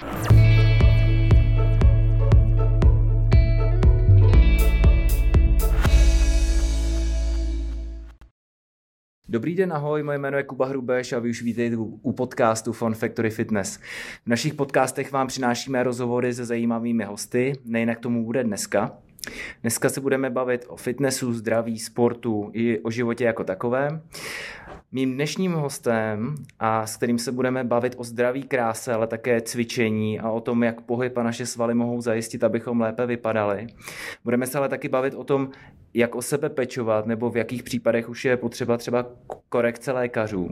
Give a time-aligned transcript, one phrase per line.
[0.00, 0.14] Dobrý
[9.54, 13.30] den, ahoj, moje jméno je Kuba Hrubeš a vy už vítejte u podcastu Fun Factory
[13.30, 13.76] Fitness.
[14.24, 18.98] V našich podcastech vám přinášíme rozhovory se zajímavými hosty, nejinak tomu bude dneska.
[19.60, 24.02] Dneska se budeme bavit o fitnessu, zdraví, sportu i o životě jako takovém.
[24.92, 30.20] Mým dnešním hostem, a s kterým se budeme bavit o zdraví kráse, ale také cvičení
[30.20, 33.66] a o tom, jak pohyb a naše svaly mohou zajistit, abychom lépe vypadali.
[34.24, 35.50] Budeme se ale taky bavit o tom,
[35.94, 39.06] jak o sebe pečovat, nebo v jakých případech už je potřeba třeba
[39.48, 40.48] korekce lékařů.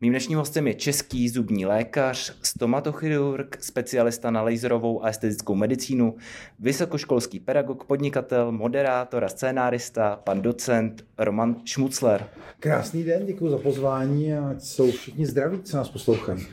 [0.00, 6.14] Mým dnešním hostem je český zubní lékař, stomatochirurg, specialista na laserovou a estetickou medicínu,
[6.58, 12.28] vysokoškolský pedagog, podnikatel, moderátor a scénárista, pan docent Roman Šmucler.
[12.60, 16.46] Krásný den, děkuji za pozvání a jsou všichni zdraví, co nás poslouchají.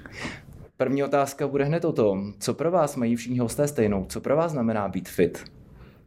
[0.78, 4.36] První otázka bude hned o tom, co pro vás mají všichni hosté stejnou, co pro
[4.36, 5.44] vás znamená být fit?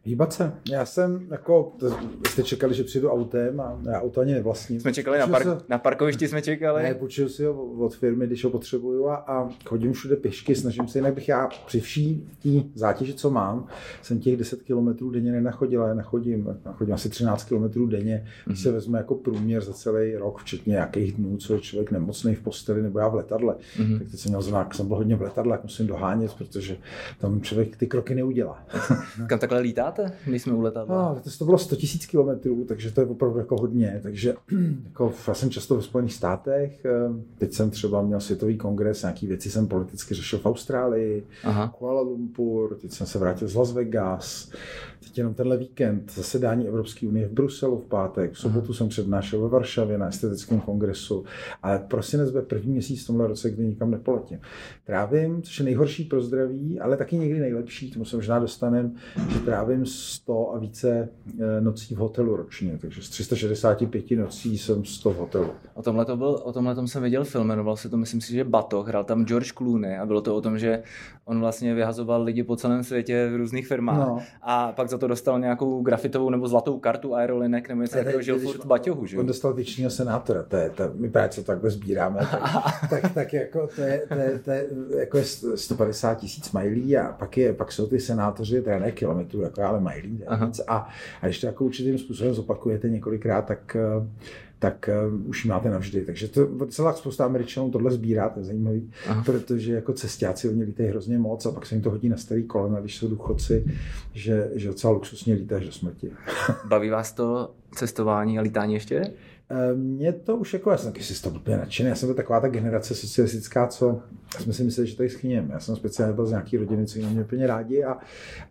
[0.05, 0.53] Hýbat se.
[0.71, 4.81] Já jsem jako, to, jste čekali, že přijdu autem a já auto ani nevlastním.
[4.81, 6.83] Jsme čekali na, park, se, na parkovišti, jsme čekali.
[6.83, 10.89] Ne, půjčil si ho od firmy, když ho potřebuju a, a chodím všude pěšky, snažím
[10.89, 13.67] se, jinak bych já při vší té zátěži, co mám,
[14.03, 18.63] jsem těch 10 km denně nenachodil, já nachodím, nachodím asi 13 km denně, když mm-hmm.
[18.63, 22.41] se vezme jako průměr za celý rok, včetně nějakých dnů, co je člověk nemocný v
[22.41, 23.55] posteli nebo já v letadle.
[23.55, 23.99] Mm-hmm.
[23.99, 26.77] Tak teď jsem měl znak, jsem byl hodně v letadle, jak musím dohánět, protože
[27.19, 28.67] tam člověk ty kroky neudělá.
[29.27, 29.92] Kam takhle lítá?
[29.99, 31.15] Letáte, když jsme u letadla?
[31.25, 34.01] No, to bylo 100 000 kilometrů, takže to je opravdu jako hodně.
[34.03, 34.35] Takže
[34.85, 36.91] jako, já jsem často ve Spojených státech, eh,
[37.39, 41.75] teď jsem třeba měl světový kongres, nějaký věci jsem politicky řešil v Austrálii, Aha.
[41.79, 44.51] Kuala Lumpur, teď jsem se vrátil z Las Vegas,
[45.01, 48.75] teď jenom tenhle víkend zasedání Evropské unie v Bruselu v pátek, v sobotu Aha.
[48.75, 51.25] jsem přednášel ve Varšavě na estetickém kongresu,
[51.63, 54.39] ale prosinec bude první měsíc v tomhle roce, kdy nikam nepoletím.
[54.85, 58.95] Trávím, což je nejhorší pro zdraví, ale taky někdy nejlepší, k tomu se možná dostanem,
[59.29, 61.09] že trávím trávím 100 a více
[61.41, 65.51] eh, nocí v hotelu ročně, takže z 365 nocí jsem 100 v hotelu.
[65.75, 68.33] O tomhle, to byl, o tomhle tom jsem viděl film, jmenoval se to, myslím si,
[68.33, 70.83] že Bato, hrál tam George Clooney a bylo to o tom, že
[71.25, 74.23] on vlastně vyhazoval lidi po celém světě v různých firmách no.
[74.43, 78.39] a pak za to dostal nějakou grafitovou nebo zlatou kartu aerolinek nebo něco takového, žil
[78.39, 79.19] furt v baťohu, že?
[79.19, 82.43] On dostal většiního senátora, to je, to, my právě co takhle sbíráme, tak,
[82.91, 84.67] tak, tak, jako to je, to je, to je
[84.99, 89.41] jako je 150 tisíc mailí a pak, je, pak jsou ty senátoři, teda ne kilometrů,
[89.41, 90.23] jako já ale mají líp
[90.67, 90.89] A,
[91.23, 93.77] a když to jako určitým způsobem zopakujete několikrát, tak
[94.63, 96.05] tak uh, už máte navždy.
[96.05, 99.23] Takže to celá spousta Američanů tohle sbírá, to je zajímavý, Aha.
[99.27, 102.43] protože jako cestáci oni lítají hrozně moc a pak se jim to hodí na starý
[102.43, 103.65] kolena, když jsou důchodci,
[104.13, 106.11] že, že docela luxusně lítáš do smrti.
[106.65, 109.13] Baví vás to cestování a lítání ještě?
[109.55, 112.17] Eh, mě to už jako, já jsem taky si toho úplně nadšený, já jsem byl
[112.17, 114.01] taková ta generace socialistická, co
[114.41, 115.51] jsme si mysleli, že tady schyněm.
[115.51, 117.99] Já jsem speciálně byl z nějaký rodiny, co mě úplně rádi a,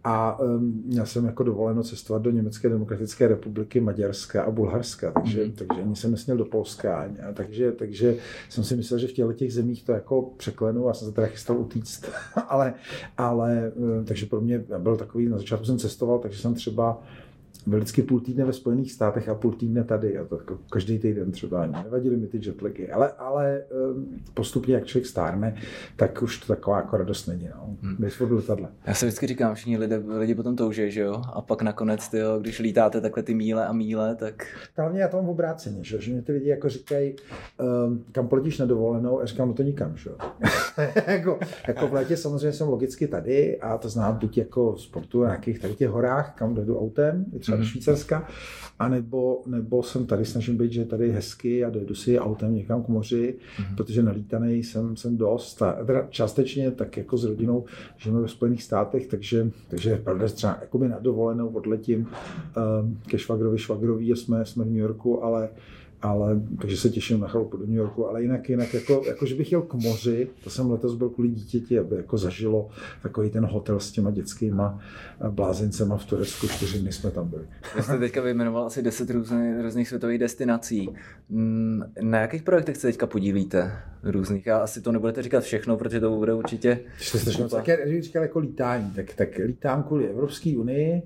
[0.03, 5.45] a um, měl jsem jako dovoleno cestovat do Německé demokratické republiky, Maďarska a Bulharska, takže,
[5.45, 5.51] mm.
[5.51, 8.15] takže ani jsem nesměl do Polska, ani, takže, takže
[8.49, 11.27] jsem si myslel, že v těchto těch zemích to jako překlenu a jsem se teda
[11.27, 12.09] chystal utíct,
[12.47, 12.73] ale,
[13.17, 17.01] ale eh, takže pro mě byl takový, na začátku jsem cestoval, takže jsem třeba
[17.67, 20.17] vždycky půl týdne ve Spojených státech a půl týdne tady.
[20.17, 21.65] A to jako každý týden třeba.
[21.65, 22.91] Nevadily mi ty jetlagy.
[22.91, 25.55] Ale, ale ehm, postupně, jak člověk stárne,
[25.95, 27.49] tak už to taková jako radost není.
[27.55, 27.77] No.
[27.81, 28.09] Hmm.
[28.29, 28.69] letadle.
[28.85, 31.21] Já se vždycky říkám, všichni lidi, lidi potom touží, že jo?
[31.33, 34.47] A pak nakonec, tyjo, když lítáte takhle ty míle a míle, tak...
[34.77, 37.15] Hlavně já to mám obráceně, že, že mě ty lidi jako říkají,
[37.85, 40.09] um, kam poletíš na dovolenou, a říkám, no to nikam, že
[41.07, 45.27] jako, jako v létě samozřejmě jsem logicky tady a to znám buď jako sportu na
[45.27, 47.65] nějakých tady těch horách, kam jdu autem, třeba do mhm.
[47.65, 48.27] Švýcarska,
[48.81, 52.55] a nebo, nebo jsem tady, snažím být, že tady je hezky a dojedu si autem
[52.55, 53.75] někam k moři, mm-hmm.
[53.75, 55.61] protože nalítaný jsem, jsem dost.
[55.61, 57.65] A teda částečně tak jako s rodinou
[57.97, 61.99] žijeme ve Spojených státech, takže, takže pravda, třeba jakoby na dovolenou odletím
[62.81, 65.49] um, ke švagrovi švagrovi a jsme, jsme v New Yorku, ale
[66.01, 69.35] ale takže se těším na chalupu do New Yorku, ale jinak, jinak jako, jako, že
[69.35, 72.69] bych jel k moři, to jsem letos byl kvůli dítěti, aby jako zažilo
[73.01, 74.79] takový ten hotel s těma dětskýma
[75.29, 77.43] blázencema v Turecku, čtyři dny jsme tam byli.
[77.75, 80.89] Vy jste teďka vyjmenoval asi deset různých, různých světových destinací.
[81.29, 83.71] Mm, na jakých projektech se teďka podílíte?
[84.03, 84.47] Různých.
[84.47, 86.79] A asi to nebudete říkat všechno, protože to bude určitě...
[86.99, 91.01] Jste tak já říkal jako lítání, tak, tak lítám kvůli Evropské unii,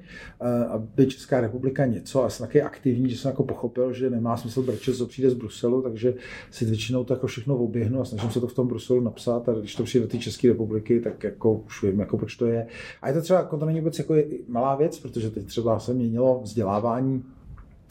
[0.70, 4.62] aby Česká republika něco, a jsem taky aktivní, že jsem jako pochopil, že nemá smysl
[4.62, 6.14] brčet to přijde z Bruselu, takže
[6.52, 9.54] si většinou to jako všechno oběhnu a snažím se to v tom Bruselu napsat a
[9.54, 12.68] když to přijde do té České republiky, tak jako už vím, jako proč to je.
[13.02, 14.16] A je to třeba, jako to není vůbec jako
[14.48, 17.24] malá věc, protože teď třeba se měnilo vzdělávání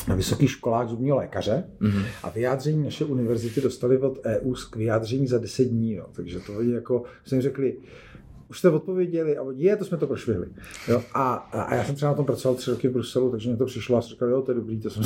[0.08, 2.04] na vysokých školách zubního lékaře mm-hmm.
[2.22, 5.94] a vyjádření naše univerzity dostali od EU k vyjádření za 10 dní.
[5.94, 6.06] Jo.
[6.12, 7.76] Takže to je jako, jsme řekli,
[8.54, 10.46] už jste odpověděli a oni, je, to jsme to prošvihli.
[10.88, 11.02] Jo?
[11.14, 13.66] A, a, já jsem třeba na tom pracoval tři roky v Bruselu, takže mi to
[13.66, 15.02] přišlo a jsem říkal, jo, to je dobrý, to jsem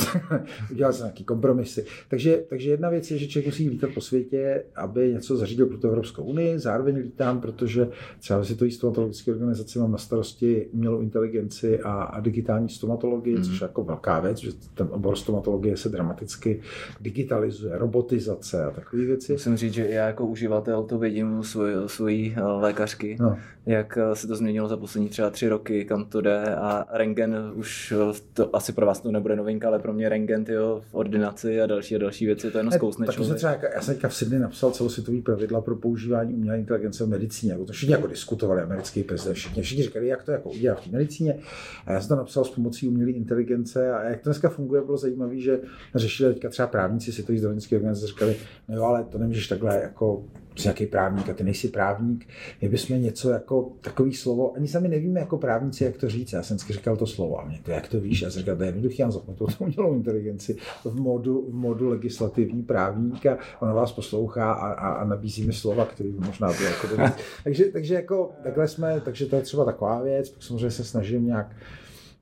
[0.71, 1.85] udělal jsem nějaký kompromisy.
[2.09, 5.79] Takže, takže jedna věc je, že člověk musí lítat po světě, aby něco zařídil pro
[5.79, 7.89] tu Evropskou unii, zároveň lítám, protože
[8.21, 13.37] třeba si to jí stomatologické organizace mám na starosti umělou inteligenci a, a digitální stomatologii,
[13.37, 13.44] mm.
[13.44, 16.61] což je jako velká věc, že ten obor stomatologie se dramaticky
[17.01, 19.33] digitalizuje, robotizace a takové věci.
[19.33, 23.38] Musím říct, že já jako uživatel to vidím u svojí, svojí eh, lékařky, no.
[23.67, 27.52] Jak eh, se to změnilo za poslední třeba tři roky, kam to jde a rengen
[27.55, 30.94] už eh, to asi pro vás to nebude novinka, ale pro mě rengen tyjo, v
[30.94, 33.37] ordinaci a další a další věci, to je jenom zkousne tak člověk.
[33.37, 37.52] Třeba, já jsem v Sydney napsal celosvětový pravidla pro používání umělé inteligence v medicíně.
[37.52, 40.93] Jako to všichni jako diskutovali, americký prezident, všichni, všichni říkali, jak to jako udělat v
[40.93, 41.38] medicíně.
[41.87, 44.99] A já jsem to napsal s pomocí umělé inteligence a jak to dneska funguje, bylo
[44.99, 45.61] zajímavé, že
[45.94, 48.37] řešili teďka třeba právníci světových zdravotnické organizace, říkali,
[48.69, 50.25] no jo, ale to nemůžeš takhle jako
[50.58, 52.28] jsi nějaký právník a ty nejsi právník,
[52.62, 56.32] my bychom něco jako takový slovo, ani sami nevíme jako právníci, jak to říct.
[56.32, 58.22] Já jsem vždycky říkal to slovo a mě to, jak to víš?
[58.22, 61.88] Já jsem říkal, to je jednoduchý, já zapnu to umělou inteligenci v modu, v modu
[61.88, 66.69] legislativní právníka, ona vás poslouchá a, a, a nabízí mi slova, které by možná bylo
[66.69, 67.12] jako dobrý.
[67.44, 71.26] takže, takže jako takhle jsme, takže to je třeba taková věc, pak samozřejmě se snažím
[71.26, 71.56] nějak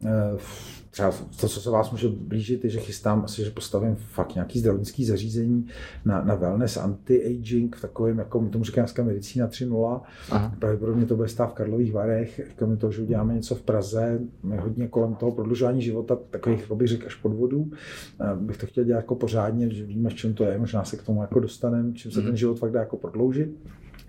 [0.00, 0.40] uh,
[0.96, 4.58] třeba to, co se vás může blížit, je, že chystám asi, že postavím fakt nějaký
[4.58, 5.66] zdravotnický zařízení
[6.04, 10.00] na, na wellness, anti-aging, v takovém, jako my tomu říkáme dneska medicína 3.0.
[10.58, 14.56] Pravděpodobně to bude stát v Karlových Varech, kromě toho, že uděláme něco v Praze, my
[14.56, 17.70] hodně kolem toho prodlužování života, takových, bych řekl, až podvodů.
[18.34, 21.20] Bych to chtěl dělat jako pořádně, že víme, čem to je, možná se k tomu
[21.20, 23.50] jako dostaneme, čím se ten život fakt dá jako prodloužit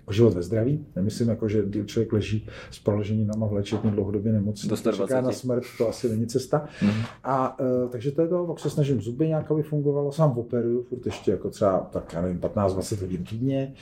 [0.08, 0.86] o život ve zdraví.
[0.96, 5.88] Nemyslím, jako, že člověk leží s proloženinama v léčebně dlouhodobě nemocný, čeká na smrt, to
[5.88, 6.68] asi není cesta.
[6.80, 7.06] Mm-hmm.
[7.24, 10.12] A uh, takže to je to, pak se snažím zuby nějak, aby fungovalo.
[10.12, 13.74] Sám operuju, furt ještě jako třeba, tak já nevím, 15-20 hodin týdně.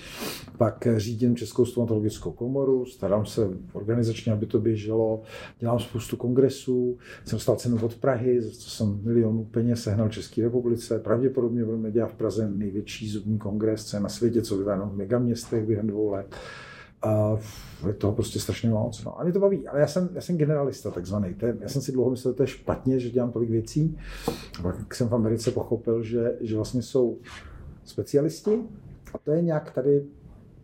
[0.58, 5.22] Pak řídím Českou stomatologickou komoru, starám se organizačně, aby to běželo.
[5.58, 10.42] Dělám spoustu kongresů, jsem stal cenu od Prahy, za co jsem milionů peněz sehnal České
[10.42, 10.98] republice.
[10.98, 14.96] Pravděpodobně budeme dělat v Praze největší zubní kongres, co je na světě, co vyvá v
[14.96, 16.15] megaměstech během dvou let.
[17.02, 17.36] A
[17.86, 19.04] je toho prostě strašně moc.
[19.04, 19.20] No.
[19.20, 21.36] A mě to baví, ale já jsem, já jsem generalista takzvaný.
[21.60, 23.98] Já jsem si dlouho myslel, že to je špatně, že dělám tolik věcí.
[24.58, 27.18] A pak jsem v Americe pochopil, že, že vlastně jsou
[27.84, 28.58] specialisti
[29.14, 30.04] a to je nějak tady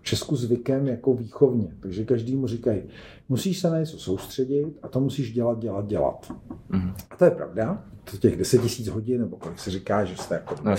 [0.00, 1.74] v Česku zvykem jako výchovně.
[1.80, 2.82] Takže každý mu říkají,
[3.28, 6.32] musíš se na něco soustředit a to musíš dělat, dělat, dělat.
[6.70, 6.94] Mm-hmm.
[7.10, 7.84] A to je pravda.
[8.10, 10.76] To těch 10 tisíc hodin, nebo kolik se říká, že jste jako no,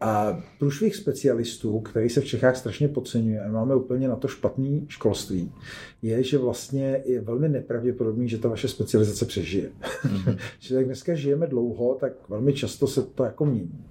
[0.00, 4.86] a průšvih specialistů, který se v Čechách strašně podceňuje, a máme úplně na to špatný
[4.88, 5.52] školství,
[6.02, 9.70] je, že vlastně je velmi nepravděpodobný, že ta vaše specializace přežije.
[10.04, 10.38] Mm-hmm.
[10.58, 13.84] že jak dneska žijeme dlouho, tak velmi často se to jako mění.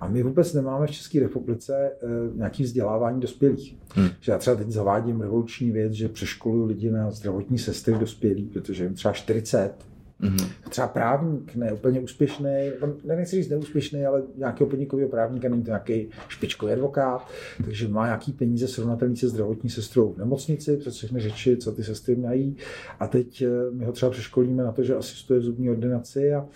[0.00, 1.92] A my vůbec nemáme v České republice e,
[2.34, 3.76] nějaký vzdělávání dospělých.
[3.96, 4.08] Mm.
[4.20, 8.84] Že já třeba teď zavádím revoluční věc, že přeškoluju lidi na zdravotní sestry dospělí, protože
[8.84, 9.72] jim třeba 40,
[10.20, 10.48] Mm-hmm.
[10.68, 12.44] Třeba právník, ne úplně úspěšný,
[13.04, 17.28] ne, nechci říct neúspěšný, ale nějakého podnikového právníka, není to nějaký špičkový advokát,
[17.64, 21.84] takže má nějaký peníze srovnatelný se zdravotní sestrou v nemocnici, přes všechny řeči, co ty
[21.84, 22.56] sestry mají.
[23.00, 26.46] A teď eh, my ho třeba přeškolíme na to, že asistuje v zubní ordinaci a,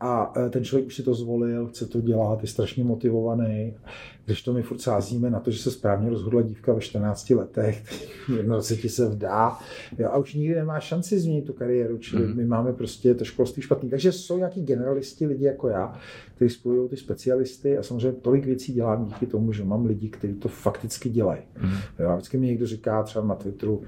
[0.00, 3.74] a ten člověk už si to zvolil, chce to dělat, je strašně motivovaný.
[4.30, 7.84] Když to my furt sázíme na to, že se správně rozhodla dívka ve 14 letech,
[8.36, 9.58] jedno se ti se vdá
[9.98, 12.36] jo, a už nikdy nemá šanci změnit tu kariéru, čili mm.
[12.36, 13.90] my máme prostě to školství špatný.
[13.90, 15.98] Takže jsou nějaký generalisti, lidi jako já,
[16.34, 20.34] kteří spojují ty specialisty a samozřejmě tolik věcí dělám díky tomu, že mám lidi, kteří
[20.34, 21.42] to fakticky dělají.
[21.62, 21.70] Mm.
[21.98, 23.82] Jo, a vždycky mi někdo říká třeba na Twitteru,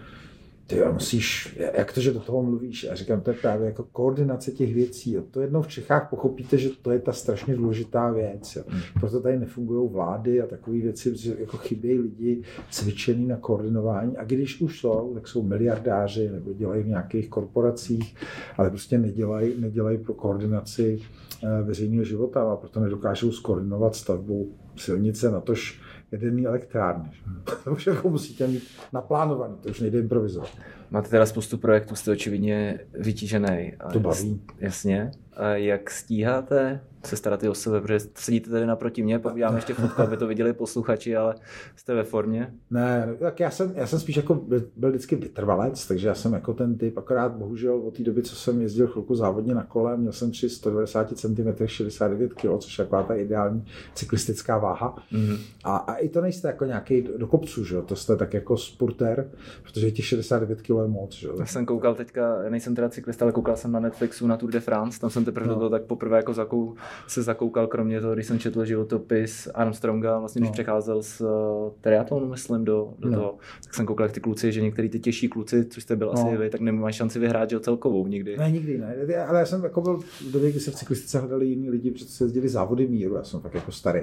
[0.66, 2.84] ty jo, musíš, jak to, že do toho mluvíš?
[2.84, 5.12] Já říkám, to je právě jako koordinace těch věcí.
[5.12, 5.22] Jo.
[5.30, 8.56] To jednou v Čechách pochopíte, že to je ta strašně důležitá věc.
[8.56, 8.62] Jo.
[8.68, 8.80] Hmm.
[9.00, 14.16] Proto tady nefungují vlády a takové věci, že jako chybějí lidi cvičený na koordinování.
[14.16, 18.16] A když už jsou, tak jsou miliardáři nebo dělají v nějakých korporacích,
[18.56, 21.00] ale prostě nedělají, nedělají pro koordinaci
[21.42, 25.40] eh, veřejného života a proto nedokážou skoordinovat stavbu silnice, na
[26.12, 27.10] tož jaderný elektrárny.
[27.64, 30.48] To už jako musíte mít naplánovaný, to už nejde improvizovat.
[30.90, 33.72] Máte teda spoustu projektů, jste očividně vytížený.
[33.92, 34.42] To baví.
[34.58, 35.10] Jasně.
[35.36, 39.74] A jak stíháte se starat i o sebe, protože sedíte tady naproti mě, pak ještě
[39.74, 41.34] fotku, aby to viděli posluchači, ale
[41.76, 42.54] jste ve formě?
[42.70, 44.34] Ne, tak já jsem, já jsem spíš jako
[44.76, 48.36] byl vždycky vytrvalec, takže já jsem jako ten typ, akorát bohužel od té doby, co
[48.36, 52.84] jsem jezdil chvilku závodně na kole, měl jsem při 190 cm 69 kg, což je
[52.84, 54.96] taková ta ideální cyklistická váha.
[55.12, 55.38] Mm-hmm.
[55.64, 57.82] A, a, i to nejste jako nějaký do kopců, že?
[57.82, 59.30] to jste tak jako sporter,
[59.62, 61.14] protože těch 69 kg je moc.
[61.14, 61.28] Že?
[61.38, 64.60] Já jsem koukal teďka, nejsem teda cyklista, ale koukal jsem na Netflixu na Tour de
[64.60, 65.54] France, tam jsem teprve no.
[65.54, 66.74] do toho tak poprvé jako zakou,
[67.06, 70.52] se zakoukal, kromě toho, když jsem četl životopis Armstronga, vlastně když no.
[70.52, 71.28] přecházel z uh,
[71.80, 73.18] triatlonu, myslím, do, do no.
[73.18, 76.06] toho, tak jsem koukal, jak ty kluci, že některý ty těžší kluci, což jste byl
[76.06, 76.12] no.
[76.12, 78.36] asi vy, tak nemají šanci vyhrát že celkovou nikdy.
[78.36, 81.46] Ne, nikdy ne, ale já jsem jako byl v době, kdy se v cyklistice hledali
[81.46, 84.00] jiní lidi, protože se jezdili závody míru, já jsem tak jako starý.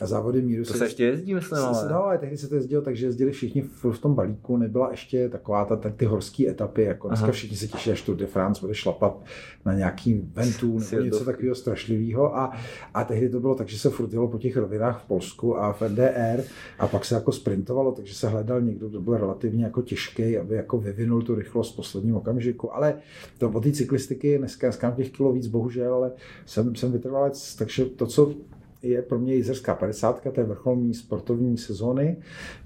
[0.00, 1.88] A závody míru to se, se ještě jezdí, myslím, ale.
[1.92, 5.28] No, ale tehdy se to jezdilo, takže jezdili všichni v, v tom balíku, nebyla ještě
[5.28, 7.32] taková ta, ta ty horské etapy, jako dneska Aha.
[7.32, 9.24] všichni se těší, až Tour de France bude šlapat
[9.64, 10.14] na nějaký
[10.46, 12.36] ventu nebo něco takového strašlivého.
[12.36, 12.52] A,
[12.94, 15.72] a tehdy to bylo tak, že se furt jelo po těch rovinách v Polsku a
[15.72, 16.42] v NDR
[16.78, 20.54] a pak se jako sprintovalo, takže se hledal někdo, kdo byl relativně jako těžký, aby
[20.54, 22.74] jako vyvinul tu rychlost v posledním okamžiku.
[22.74, 22.94] Ale
[23.38, 26.12] to od té cyklistiky dneska, dneska těch kilo víc, bohužel, ale
[26.46, 28.34] jsem, jsem vytrvalec, takže to, co
[28.82, 32.16] je pro mě Jizerská 50, to je vrcholní sportovní sezóny,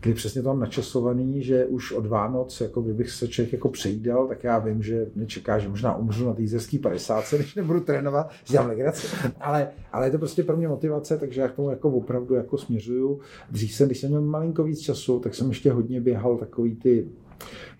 [0.00, 4.45] kdy přesně mám načasovaný, že už od Vánoc, jako kdybych se člověk jako přejídal, tak
[4.45, 8.31] já vím, že mě čeká, že možná umřu na té Jizerské 50, když nebudu trénovat,
[8.49, 9.07] dělám legraci.
[9.40, 12.59] Ale, ale je to prostě pro mě motivace, takže já k tomu jako opravdu jako
[12.59, 13.21] směřuju.
[13.50, 17.09] Dřív jsem, když jsem měl malinko víc času, tak jsem ještě hodně běhal takový ty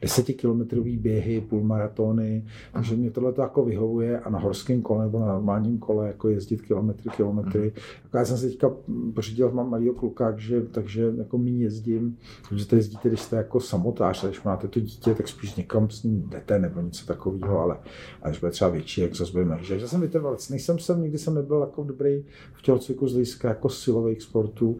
[0.03, 5.27] desetikilometrový běhy, půlmaratony, takže mě tohle to jako vyhovuje a na horském kole nebo na
[5.27, 7.73] normálním kole jako jezdit kilometry, kilometry.
[8.05, 8.71] Jako já jsem se teďka
[9.15, 12.17] pořídil, mám malýho kluka, takže, takže jako méně jezdím,
[12.49, 16.03] protože to jezdíte, když jste jako samotář, když máte to dítě, tak spíš někam s
[16.03, 17.79] ním jdete nebo něco takového, ale,
[18.27, 21.61] když bude třeba větší, jak zase budeme Já jsem vytrvalec, nejsem jsem, nikdy jsem nebyl
[21.61, 24.79] jako dobrý v tělocviku z hlediska jako silových sportů,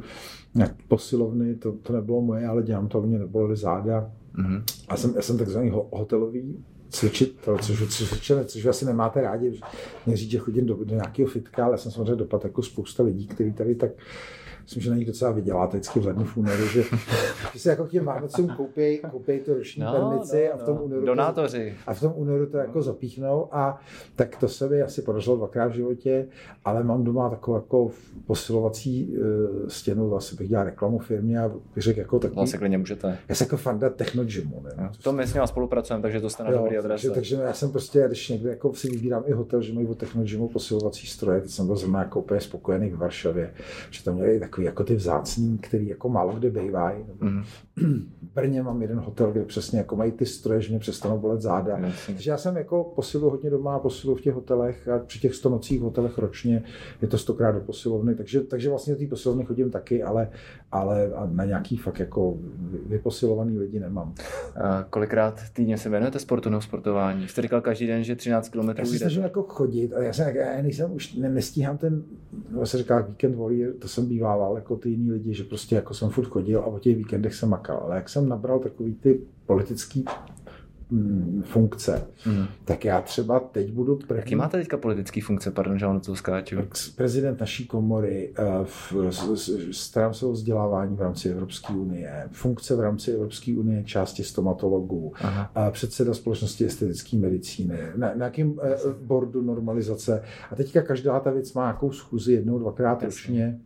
[0.89, 4.63] posilovny, to, to nebylo moje, ale dělám to, mě nebolely záda, Mm-hmm.
[4.89, 9.61] A jsem, já jsem takzvaný hotelový cvičitel, což, cvičenec, což asi nemáte rádi,
[10.07, 13.27] mě říct, že chodím do, do nějakého fitka, ale jsem samozřejmě dopad jako spousta lidí,
[13.27, 13.91] kteří tady tak
[14.71, 16.83] myslím, že na nich docela vyděláte vždycky v lednu v únoru, že,
[17.53, 20.63] že se jako k těm Vánocům koupí, koupí tu roční no, permici no, a v
[20.63, 20.83] tom no.
[20.83, 21.75] únoru Donátoři.
[21.85, 23.81] To, a v tom únoru to jako zapíchnou a
[24.17, 26.27] tak to se mi asi podařilo dvakrát v životě,
[26.65, 27.91] ale mám doma takovou jako
[28.27, 32.37] posilovací uh, stěnu, asi bych dělal reklamu firmě a bych řekl jako takový.
[32.37, 33.19] Vlastně klidně můžete.
[33.29, 34.63] Já jsem jako fanda technogymu.
[34.63, 34.71] Ne?
[34.79, 37.11] No, to my s ním spolupracujeme, takže to jste na dobrý adrese.
[37.11, 39.95] Takže, takže, já jsem prostě, když někde jako si vybírám i hotel, že mají o
[39.95, 43.55] technogymu posilovací stroje, teď jsem byl zrovna jako úplně spokojený v Varšavě,
[43.91, 47.05] že tam měli takový jako ty vzácný, který jako málo kde bývají.
[47.21, 47.43] Mm.
[48.23, 51.41] V Brně mám jeden hotel, kde přesně jako mají ty stroje, že mě přestanou bolet
[51.41, 51.77] záda.
[51.77, 51.93] Mm.
[52.07, 55.49] Takže já jsem jako posilu hodně doma, posilu v těch hotelech a při těch 100
[55.49, 56.63] nocích v hotelech ročně
[57.03, 60.31] je to stokrát do posilovny, takže, takže vlastně do té posilovny chodím taky, ale,
[60.73, 62.39] ale na nějaký fakt jako
[62.87, 64.15] vyposilovaný lidi nemám.
[64.57, 67.29] A kolikrát týdně se věnujete sportu nebo sportování?
[67.29, 70.37] Jste říkal každý den, že 13 km Já se snažím jako chodit a já, jsem,
[70.37, 72.03] já nejsem, už ne, nestíhám ten,
[72.51, 75.95] no se říká víkend volí, to jsem bývával jako ty jiný lidi, že prostě jako
[75.95, 77.81] jsem furt chodil a o těch víkendech jsem makal.
[77.85, 80.05] Ale jak jsem nabral takový ty politický
[81.43, 82.45] funkce, mm.
[82.65, 84.19] tak já třeba teď budu první...
[84.21, 86.57] Jaký máte teďka politický funkce, pardon, že vám to skáču?
[86.97, 88.33] Prezident naší komory,
[89.73, 95.13] starám se o vzdělávání v rámci Evropské unie, funkce v rámci Evropské unie, části stomatologů,
[95.55, 100.23] a předseda společnosti estetické medicíny, na, na nějakým eh, boardu normalizace.
[100.51, 103.61] A teďka každá ta věc má nějakou schůzi jednou, dvakrát ročně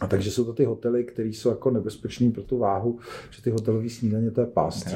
[0.00, 2.98] a takže jsou to ty hotely, které jsou jako nebezpečné pro tu váhu,
[3.30, 4.88] že ty hotelové snídaně to je past.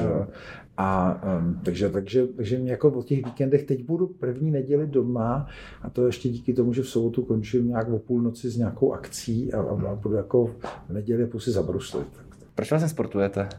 [0.83, 5.47] A um, takže, takže, takže mě jako o těch víkendech teď budu první neděli doma
[5.81, 9.53] a to ještě díky tomu, že v sobotu končím nějak o půlnoci s nějakou akcí
[9.53, 12.07] a, a, a budu jako v neděli pusy zabruslit.
[12.55, 13.49] Proč vlastně sportujete?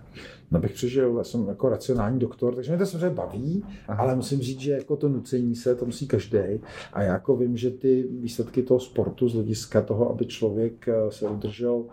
[0.51, 4.03] No bych přežil, já jsem jako racionální doktor, takže mě to samozřejmě baví, Aha.
[4.03, 6.39] ale musím říct, že jako to nucení se, to musí každý.
[6.93, 10.95] A já jako vím, že ty výsledky toho sportu z hlediska toho, aby člověk eh,
[11.11, 11.85] se udržel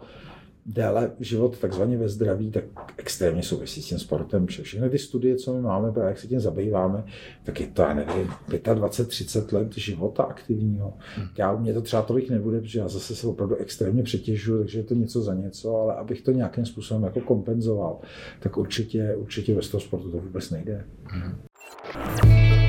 [0.74, 2.64] déle život takzvaně ve zdraví, tak
[2.98, 4.48] extrémně souvisí s tím sportem.
[4.48, 7.04] Všechny ty studie, co my máme, jak se tím zabýváme,
[7.44, 10.94] tak je to, já nevím, 25-30 let života aktivního.
[11.16, 11.28] Hmm.
[11.38, 14.84] Já, mě to třeba tolik nebude, protože já zase se opravdu extrémně přetěžuju, takže je
[14.84, 18.00] to něco za něco, ale abych to nějakým způsobem jako kompenzoval,
[18.40, 20.86] tak určitě, určitě bez toho sportu to vůbec nejde.
[21.04, 22.69] Hmm.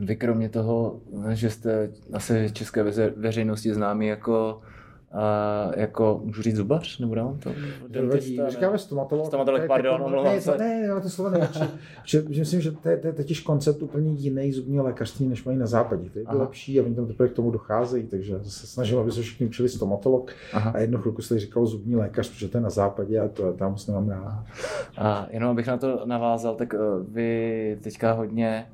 [0.00, 2.82] Vy kromě toho, že jste asi české
[3.16, 4.60] veřejnosti známí jako
[5.12, 7.50] a jako, můžu říct zubař, nebo dám to?
[7.88, 9.26] Dentista, Říkáme stomatolog.
[9.26, 10.58] Stomatolog, pardon, omlouvám se.
[10.58, 11.36] Ne, ne, to slovo
[12.04, 15.44] že, že, myslím, že to je, to je totiž koncept úplně jiný zubní lékařství, než
[15.44, 16.10] mají na západě.
[16.10, 16.38] To je Aha.
[16.38, 19.68] lepší a oni tam teprve k tomu docházejí, takže se snažím, aby se všichni učili
[19.68, 20.70] stomatolog Aha.
[20.70, 23.70] a jednu chvilku se říkal zubní lékař, protože to je na západě a to tam
[23.70, 24.44] moc nemám rád.
[24.98, 26.78] A jenom abych na to navázal, tak eh,
[27.08, 28.66] vy teďka hodně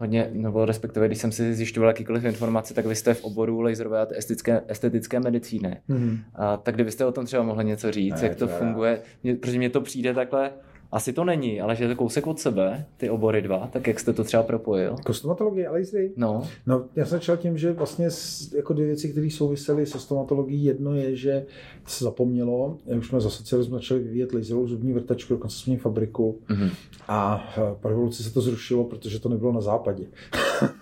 [0.00, 4.00] hodně, nebo respektive, když jsem si zjišťoval jakýkoliv informace, tak vy jste v oboru laserové
[4.00, 5.80] a estetické, estetické medicíny.
[5.88, 6.18] Mm-hmm.
[6.34, 9.58] A, tak kdybyste o tom třeba mohli něco říct, ne, jak to, funguje, mě, protože
[9.58, 10.50] mně to přijde takhle
[10.92, 14.00] asi to není, ale že je to kousek od sebe, ty obory dva, tak jak
[14.00, 14.96] jste to třeba propojil?
[15.06, 16.12] Kostomatologie a lasery?
[16.16, 16.42] No.
[16.66, 16.84] no.
[16.96, 18.08] já jsem začal tím, že vlastně
[18.56, 20.64] jako dvě věci, které souvisely se stomatologií.
[20.64, 21.46] Jedno je, že
[21.86, 26.70] se zapomnělo, už jsme za socialismu začali vyvíjet laserovou zubní vrtačku, dokonce jsme fabriku mm-hmm.
[27.08, 27.48] a
[27.80, 30.04] po revoluci se to zrušilo, protože to nebylo na západě.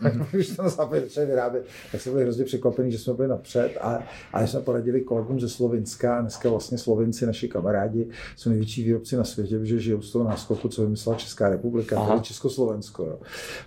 [0.02, 0.26] Mm-hmm.
[0.32, 3.78] Když to na západě začali vyrábět, tak jsme byli hrozně překvapení, že jsme byli napřed
[3.80, 3.98] a,
[4.32, 9.16] a jsme poradili kolegům ze Slovenska a dneska vlastně Slovenci, naši kamarádi, jsou největší výrobci
[9.16, 12.08] na světě, protože žijou z toho náskoku, co vymyslela Česká republika, Aha.
[12.08, 13.04] tedy Československo.
[13.04, 13.18] Jo.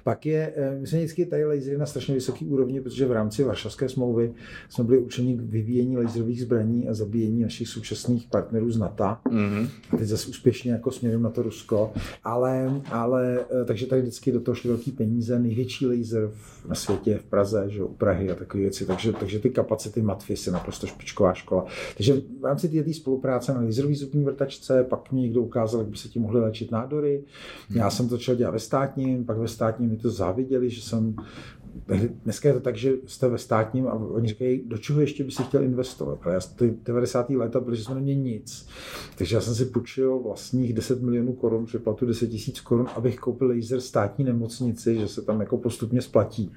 [0.03, 3.43] Pak je, eh, my jsme vždycky tady lasery na strašně vysoké úrovni, protože v rámci
[3.43, 4.33] Varšavské smlouvy
[4.69, 9.03] jsme byli učeni k vyvíjení laserových zbraní a zabíjení našich současných partnerů z NATO.
[9.03, 9.69] Mm-hmm.
[9.91, 11.91] A teď zase úspěšně jako směrem na to Rusko.
[12.23, 15.39] Ale, ale eh, takže tady vždycky do toho šly velké peníze.
[15.39, 16.31] Největší laser
[16.67, 18.85] na světě v Praze, že u Prahy a takové věci.
[18.85, 21.65] Takže, takže ty kapacity Matfis je naprosto špičková škola.
[21.97, 25.97] Takže v rámci té spolupráce na laserové zubní vrtačce pak mě někdo ukázal, jak by
[25.97, 27.23] se tím mohli léčit nádory.
[27.75, 31.15] Já jsem to začal dělat ve státním, pak ve státním mi to záviděli, že jsem
[32.23, 35.31] Dneska je to tak, že jste ve státním a oni říkají, do čeho ještě by
[35.31, 36.19] si chtěl investovat.
[36.21, 37.29] A já ty 90.
[37.29, 38.67] léta byly, že jsme neměli nic.
[39.17, 43.19] Takže já jsem si půjčil vlastních 10 milionů korun, při platu 10 tisíc korun, abych
[43.19, 46.51] koupil laser státní nemocnici, že se tam jako postupně splatí.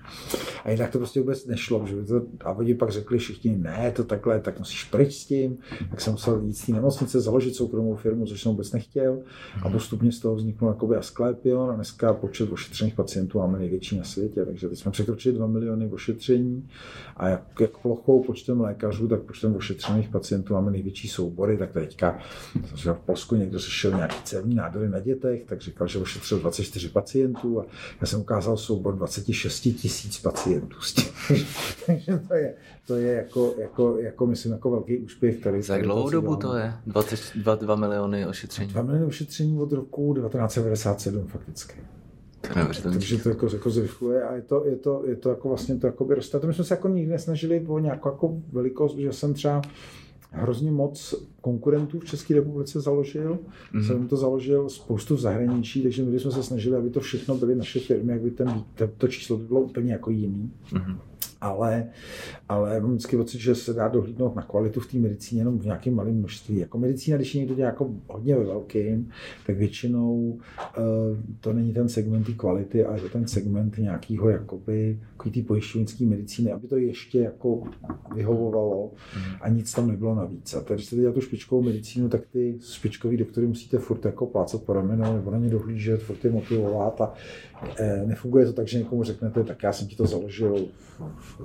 [0.64, 1.87] A jinak to prostě vůbec nešlo.
[1.87, 5.59] Že to, a oni pak řekli všichni, ne, to takhle, tak musíš pryč s tím.
[5.90, 9.19] Tak jsem musel jít z té nemocnice, založit soukromou firmu, což jsem vůbec nechtěl.
[9.62, 14.04] A postupně z toho vzniknul jakoby Asklepion a dneska počet ošetřených pacientů máme největší na
[14.04, 14.45] světě.
[14.45, 16.69] Takže teď jsme překročili 2 miliony ošetření
[17.16, 22.19] a jak, jak plochou počtem lékařů, tak počtem ošetřených pacientů máme největší soubory, tak teďka
[22.92, 27.61] v Polsku někdo šel nějaký cévní nádory na dětech, tak říkal, že ošetřil 24 pacientů
[27.61, 27.64] a
[28.00, 31.37] já jsem ukázal soubor 26 tisíc pacientů s tím.
[31.87, 32.54] Takže to je,
[32.87, 35.40] to je jako, jako, jako, myslím, jako velký úspěch.
[35.40, 36.73] Který Za dlouhou dobu to je?
[36.87, 38.73] 22 2 miliony ošetření?
[38.73, 41.75] 2 miliony ošetření od roku 1997 fakticky.
[42.82, 45.87] Takže to jako, jako zrychluje a je to, je to, je to jako vlastně to
[45.87, 46.40] jako by roste.
[46.40, 49.62] To my jsme se jako nikdy nesnažili o nějakou jako velikost, že jsem třeba
[50.30, 53.38] hrozně moc konkurentů v České republice založil.
[53.75, 53.86] Mm-hmm.
[53.86, 57.54] Jsem to založil spoustu v zahraničí, takže my jsme se snažili, aby to všechno byly
[57.54, 58.64] naše firmy, aby ten,
[58.99, 60.52] to číslo by bylo úplně jako jiný.
[60.73, 60.97] Mm-hmm
[61.43, 61.87] ale,
[62.49, 65.65] ale mám vždycky pocit, že se dá dohlídnout na kvalitu v té medicíně jenom v
[65.65, 66.59] nějakém malém množství.
[66.59, 69.11] Jako medicína, když někdo dělá jako hodně ve velkým,
[69.47, 70.39] tak většinou uh,
[71.41, 74.99] to není ten segment té kvality, ale je to ten segment nějakého jakoby,
[75.31, 77.63] té pojišťovnické medicíny, aby to ještě jako
[78.15, 78.91] vyhovovalo
[79.41, 80.55] a nic tam nebylo navíc.
[80.55, 84.26] A tady, když jste dělat tu špičkovou medicínu, tak ty špičkový doktory musíte furt jako
[84.26, 87.15] plácat po ramenou nebo na ně dohlížet, furt je motivovat a
[87.78, 90.67] e, nefunguje to tak, že někomu řeknete, tak já jsem ti to založil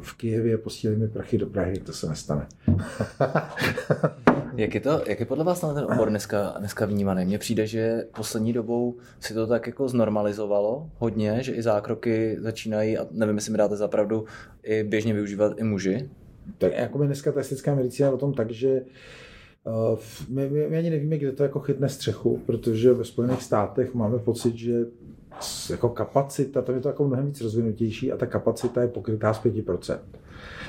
[0.02, 2.48] v, Kijevě, posílej mi prachy do Prahy, to se nestane.
[4.56, 7.26] jak, je to, jak je podle vás ten obor dneska, dneska vnímaný?
[7.26, 12.98] Mně přijde, že poslední dobou si to tak jako znormalizovalo hodně, že i zákroky začínají,
[12.98, 14.26] a nevím, jestli mi dáte zapravdu,
[14.64, 16.10] i běžně využívat i muži.
[16.58, 18.88] Tak jako dneska ta estetická medicína o tom tak, že Uh,
[20.30, 24.20] my, my, my ani nevíme, kde to jako chytne střechu, protože ve Spojených státech máme
[24.20, 24.86] pocit, že
[25.70, 29.44] jako kapacita, tam je to jako mnohem víc rozvinutější a ta kapacita je pokrytá z
[29.44, 30.00] 5%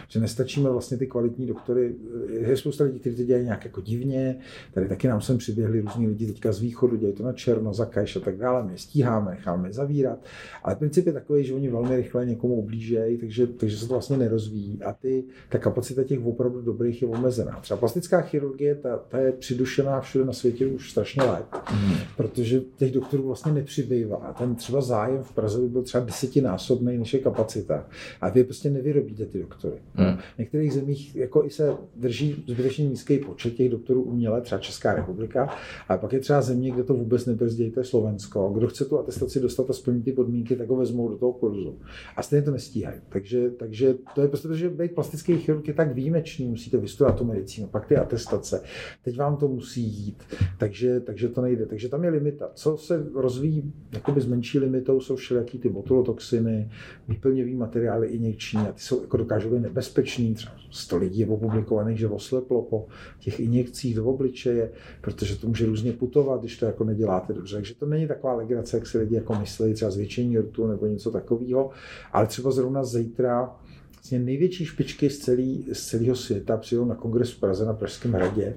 [0.09, 1.95] že nestačíme vlastně ty kvalitní doktory.
[2.29, 4.37] Je spousta lidí, kteří to dělají nějak jako divně.
[4.75, 7.85] Tady taky nám sem přiběhli různí lidi teďka z východu, dělají to na černo, za
[7.85, 8.64] kajš a tak dále.
[8.64, 10.19] My je stíháme, necháme zavírat.
[10.62, 14.17] Ale princip je takový, že oni velmi rychle někomu ublížejí, takže, takže se to vlastně
[14.17, 14.83] nerozvíjí.
[14.83, 17.61] A ty, ta kapacita těch opravdu dobrých je omezená.
[17.61, 21.95] Třeba plastická chirurgie, ta, ta je přidušená všude na světě už strašně let, mm.
[22.17, 24.35] protože těch doktorů vlastně nepřibývá.
[24.38, 27.87] Ten třeba zájem v Praze by byl třeba desetinásobný než je kapacita.
[28.21, 29.67] A vy prostě nevyrobíte ty doktory.
[29.94, 30.16] Hmm.
[30.16, 34.94] V některých zemích jako i se drží zbytečně nízký počet těch doktorů uměle, třeba Česká
[34.94, 35.48] republika,
[35.88, 38.52] a pak je třeba země, kde to vůbec nebrzdějte, Slovensko.
[38.57, 41.78] Kdo chce tu atestaci dostat a splnit ty podmínky, tak ho vezmou do toho kurzu.
[42.16, 43.00] A stejně to nestíhají.
[43.09, 47.24] Takže, takže to je prostě, že být plastický chirurg je tak výjimečný, musíte vystudovat tu
[47.24, 48.62] medicínu, pak ty atestace.
[49.04, 50.22] Teď vám to musí jít,
[50.59, 51.66] takže, takže to nejde.
[51.66, 52.50] Takže tam je limita.
[52.54, 56.70] Co se rozvíjí jakoby s menší limitou, jsou všelijaký ty botulotoxiny,
[57.09, 60.34] výplněvý materiály injekční a ty jsou, jako dokážou být nebezpečný.
[60.34, 62.87] Třeba 100 lidí je opublikovaných, že osleplo po
[63.20, 67.56] těch injekcích do obličeje, protože to může různě putovat, když to jako neděláte dobře.
[67.56, 71.11] Takže to není taková legrace, jak si lidi jako myslí, třeba zvětšení rtu nebo něco
[71.11, 71.70] takového,
[72.12, 73.56] ale třeba zrovna zítra
[73.94, 78.12] vlastně největší špičky z, celý, z celého světa přijdou na kongres v Praze na Pražském
[78.12, 78.54] hradě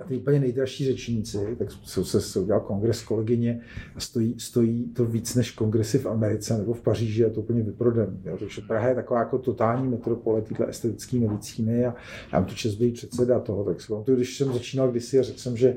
[0.00, 3.60] a ty úplně nejdražší řečníci, tak se, se udělal kongres kolegyně
[3.96, 7.62] a stojí, stojí to víc než kongresy v Americe nebo v Paříži a to úplně
[7.62, 8.20] vyprodem.
[8.24, 8.36] Jo?
[8.38, 11.94] Takže Praha je taková jako totální metropole téhle estetické medicíny a
[12.32, 13.64] já mám tu čest být předseda toho.
[13.64, 15.76] Tak si když jsem začínal kdysi a řekl jsem, že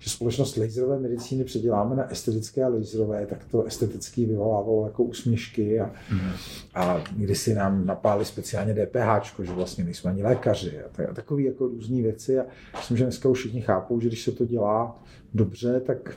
[0.00, 5.80] že společnost laserové medicíny předěláme na estetické a laserové, tak to esteticky vyvolávalo jako úsměšky
[5.80, 6.30] a, mm.
[6.74, 11.42] a si nám napáli speciálně DPH, že vlastně nejsme ani lékaři a, tak, a takové
[11.42, 15.02] jako různé věci a myslím, že dneska už všichni chápou, že když se to dělá
[15.34, 16.16] dobře, tak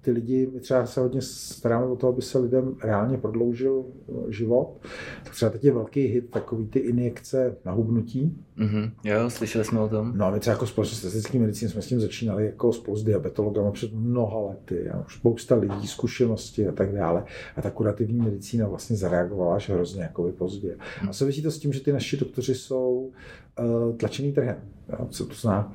[0.00, 4.32] ty lidi, my třeba se hodně staráme o to, aby se lidem reálně prodloužil eh,
[4.32, 4.76] život.
[5.24, 8.36] Tak třeba teď je velký hit takový ty injekce na hubnutí.
[8.58, 8.90] Mm-hmm.
[9.04, 10.12] Jo, slyšeli jsme o tom.
[10.16, 13.04] No a my třeba jako společnost estetické medicíny jsme s tím začínali jako spolu s
[13.04, 14.90] diabetologama před mnoha lety.
[14.90, 17.24] A už spousta lidí, zkušenosti a tak dále.
[17.56, 20.76] A ta kurativní medicína vlastně zareagovala až hrozně jako pozdě.
[21.02, 21.08] Mm.
[21.08, 23.12] A souvisí to s tím, že ty naši doktoři jsou
[23.58, 24.56] uh, tlačený trhem.
[24.88, 25.06] Jo?
[25.10, 25.74] Co to znamená?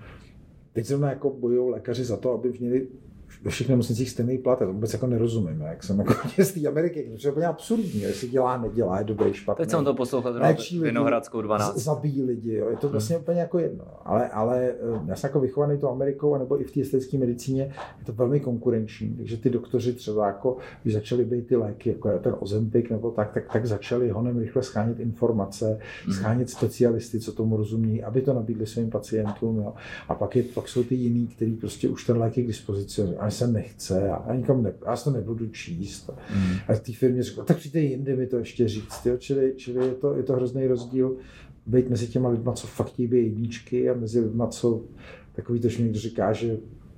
[0.74, 2.88] Teď zrovna jako bojují lékaři za to, aby měli
[3.47, 7.12] ve všech nemocnicích stejný plat, to vůbec jako nerozumím, jak jsem jako z té Ameriky,
[7.21, 9.63] to je úplně absurdní, jestli dělá, nedělá, je dobrý, špatný.
[9.63, 10.33] Teď jsem to poslouchal
[10.81, 11.77] Vinohradskou 12.
[11.77, 12.69] Zabíjí lidi, jo.
[12.69, 13.23] je to vlastně hmm.
[13.23, 16.71] úplně jako jedno, ale, ale eh, já jsem jako vychovaný to Amerikou, nebo i v
[16.71, 17.63] té estetické medicíně,
[17.99, 22.19] je to velmi konkurenční, takže ty doktoři třeba jako, když začali být ty léky, jako
[22.19, 26.13] ten Ozempik nebo tak, tak, tak začali honem rychle schánět informace, hmm.
[26.13, 29.73] schánět specialisty, co tomu rozumí, aby to nabídli svým pacientům, jo.
[30.10, 33.01] a pak, je, pak jsou ty jiný, kteří prostě už ten lék je k dispozici,
[33.01, 36.10] ani se nechce, já, nikam ne, já to nebudu číst.
[36.36, 36.54] Mm.
[36.67, 39.06] A v té firmě řekl, tak přijďte jindy mi to ještě říct.
[39.06, 39.17] Jo?
[39.17, 41.17] Čili, čili je, to, je to hrozný rozdíl
[41.65, 44.84] být mezi těma lidma, co fakt chtějí jedničky a mezi lidma, co
[45.36, 46.58] takový to, že někdo říká, že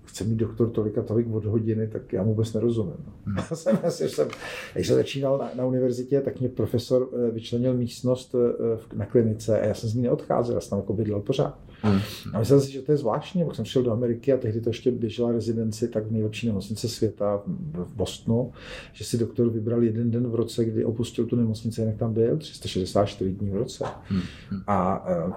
[0.09, 3.05] chce mít doktor tolik a tolik od hodiny, tak já mu vůbec nerozumím.
[3.25, 3.37] Hmm.
[3.49, 4.27] Já jsem, já jsem,
[4.73, 9.59] když jsem začínal na, na, univerzitě, tak mě profesor eh, vyčlenil místnost eh, na klinice
[9.61, 11.59] a já jsem z ní neodcházel, já jsem tam jako bydlel pořád.
[11.81, 11.99] Hmm.
[12.33, 14.69] A myslel si, že to je zvláštní, pak jsem šel do Ameriky a tehdy to
[14.69, 17.41] ještě běžela rezidenci tak v nejlepší nemocnice světa
[17.73, 18.51] v Bostonu,
[18.93, 22.37] že si doktor vybral jeden den v roce, kdy opustil tu nemocnici, jinak tam byl,
[22.37, 23.85] 364 dní v roce.
[24.09, 24.21] Hmm.
[24.67, 25.33] A eh,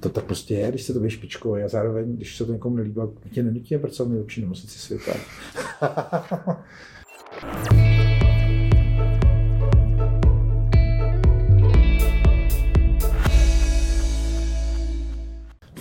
[0.00, 3.00] to tak prostě je, když se to špičkové a zároveň, když se to někomu nelíbí,
[3.30, 5.12] tě nenutí pracovat v nejlepší nemocnici světa.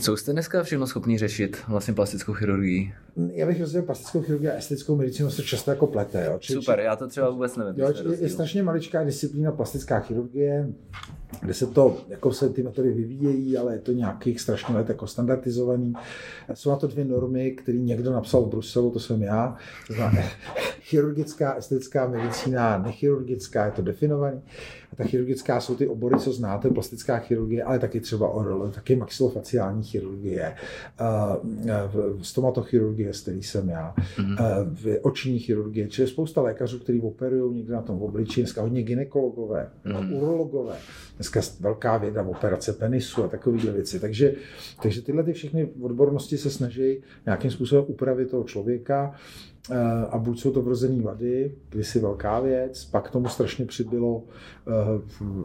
[0.01, 2.93] Co jste dneska všechno schopný řešit vlastně plastickou chirurgii?
[3.31, 6.25] Já bych rozdělil plastickou chirurgii a estetickou medicínu se často jako plete.
[6.25, 6.37] Jo.
[6.39, 7.73] Či, Super, já to třeba vůbec nevím.
[7.77, 10.69] Jo, je, je strašně maličká disciplína plastická chirurgie,
[11.41, 15.07] kde se to, jako se ty metody vyvíjejí, ale je to nějakých strašně let jako
[15.07, 15.93] standardizovaný.
[16.53, 19.57] Jsou na to dvě normy, které někdo napsal v Bruselu, to jsem já.
[19.87, 20.27] To znamená,
[20.81, 24.41] chirurgická, estetická medicína, nechirurgická, je to definovaný.
[24.97, 29.83] Ta chirurgická jsou ty obory, co znáte, plastická chirurgie, ale taky třeba oral, taky maxilofaciální
[29.83, 30.55] chirurgie,
[31.01, 34.99] uh, stomatochirurgie, z který jsem já, mm-hmm.
[35.01, 40.17] oční chirurgie, čili spousta lékařů, kteří operují někde na tom obličeji, dneska hodně ginekologové, mm-hmm.
[40.17, 40.75] urologové,
[41.15, 43.99] dneska velká věda, operace penisu a takovéhle věci.
[43.99, 44.33] Takže,
[44.81, 49.15] takže tyhle ty všechny odbornosti se snaží nějakým způsobem upravit toho člověka,
[49.56, 49.56] Eh,
[50.09, 54.23] a buď jsou to vrozené vady, kdysi velká věc, pak tomu strašně přibylo uh,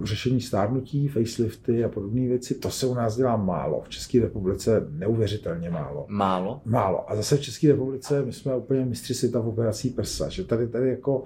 [0.02, 2.54] řešení stárnutí, facelifty a podobné věci.
[2.54, 3.82] To se u nás dělá málo.
[3.84, 6.06] V České republice neuvěřitelně málo.
[6.08, 6.60] Málo?
[6.64, 7.10] Málo.
[7.10, 10.68] A zase v České republice my jsme úplně mistři světa v operací prsa, že tady,
[10.68, 11.22] tady jako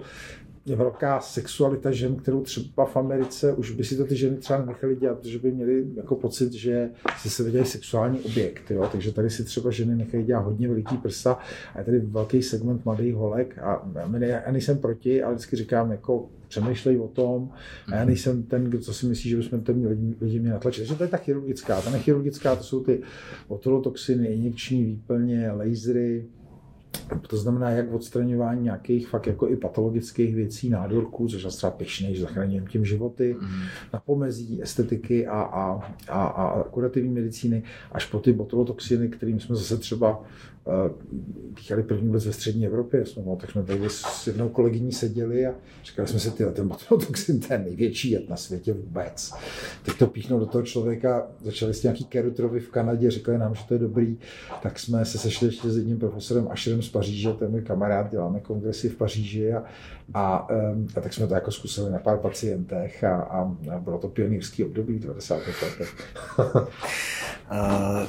[0.67, 4.65] je velká sexualita žen, kterou třeba v Americe už by si to ty ženy třeba
[4.65, 8.71] nechali dělat, protože by měli jako pocit, že si se viděli sexuální objekt.
[8.71, 8.89] Jo?
[8.91, 11.37] Takže tady si třeba ženy nechají dělat hodně veliký prsa
[11.75, 16.29] a je tady velký segment mladých holek a já nejsem proti, ale vždycky říkám, jako
[16.47, 17.49] přemýšlej o tom
[17.91, 20.81] a já nejsem ten, kdo si myslí, že bychom ten lidi, lidi měli natlačit.
[20.81, 21.81] Takže to je ta chirurgická.
[21.81, 23.01] Ta nechirurgická to jsou ty
[23.47, 26.25] otrolotoxiny, injekční výplně, lasery,
[27.27, 31.71] to znamená, jak odstraňování nějakých fakt jako i patologických věcí, nádorků, což je třeba
[32.15, 33.47] že zachraňujeme tím životy, mm.
[33.93, 39.55] na pomezí estetiky a, a, a, a kurativní medicíny, až po ty botulotoxiny, kterým jsme
[39.55, 40.23] zase třeba
[41.55, 43.05] dýchali první vůbec ve střední Evropě.
[43.05, 46.67] Jsme, no, tak jsme tady s jednou kolegyní seděli a říkali jsme si, ty, ten
[46.67, 49.33] botulotoxin, ten největší jed na světě vůbec.
[49.85, 53.61] Teď to píchnou do toho člověka, začali s nějaký kerutrovi v Kanadě, říkali nám, že
[53.67, 54.17] to je dobrý,
[54.63, 58.39] tak jsme se sešli ještě s jedním profesorem Ašerem z Paříže, ten můj kamarád, děláme
[58.39, 59.63] kongresy v Paříži a,
[60.13, 60.47] a,
[60.97, 64.63] a tak jsme to jako zkusili na pár pacientech a, a, a bylo to pionýrský
[64.63, 65.35] období v 90.
[65.35, 65.95] letech.
[67.51, 68.05] Uh,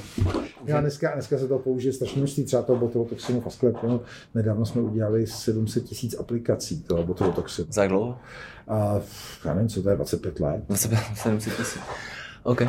[0.66, 4.00] Já dneska, dneska se to použije strašně množství třeba toho botulotoxinu fasklepinu.
[4.34, 7.68] Nedávno jsme udělali 700 tisíc aplikací toho botulotoxinu.
[7.70, 8.18] Za dlouho?
[8.70, 9.02] Uh,
[9.44, 10.62] já nevím, co to je, 25 let.
[11.14, 11.80] 700 tisíc.
[12.42, 12.60] OK.
[12.60, 12.68] Uh,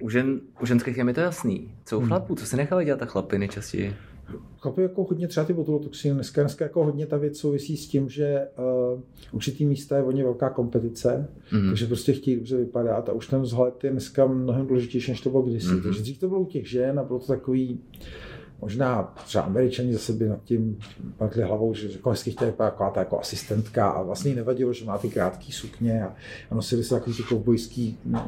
[0.00, 1.74] u, žen, u ženských je mi to jasný.
[1.84, 2.08] Co u hmm.
[2.08, 2.34] chlapů?
[2.34, 3.96] Co se nechali dělat ta chlapy nejčastěji?
[4.58, 8.08] Chlapi jako hodně třeba ty botulotoxiny, dneska, dneska jako hodně ta věc souvisí s tím,
[8.08, 8.48] že
[8.94, 9.00] uh,
[9.32, 11.68] určitý místa je hodně velká kompetice, mm.
[11.68, 15.30] takže prostě chtějí dobře vypadat a už ten vzhled je dneska mnohem důležitější, než to
[15.30, 15.74] bylo kdysi.
[15.74, 15.82] Mm.
[15.82, 17.80] Takže dřív to bylo u těch žen a bylo to takový,
[18.60, 20.78] Možná třeba američani zase by nad tím
[21.16, 24.98] pakli hlavou, že jako hezky chtěli taková ta jako asistentka a vlastně nevadilo, že má
[24.98, 26.14] ty krátké sukně a,
[26.50, 28.18] a nosili se takový ty kovbojský, eh,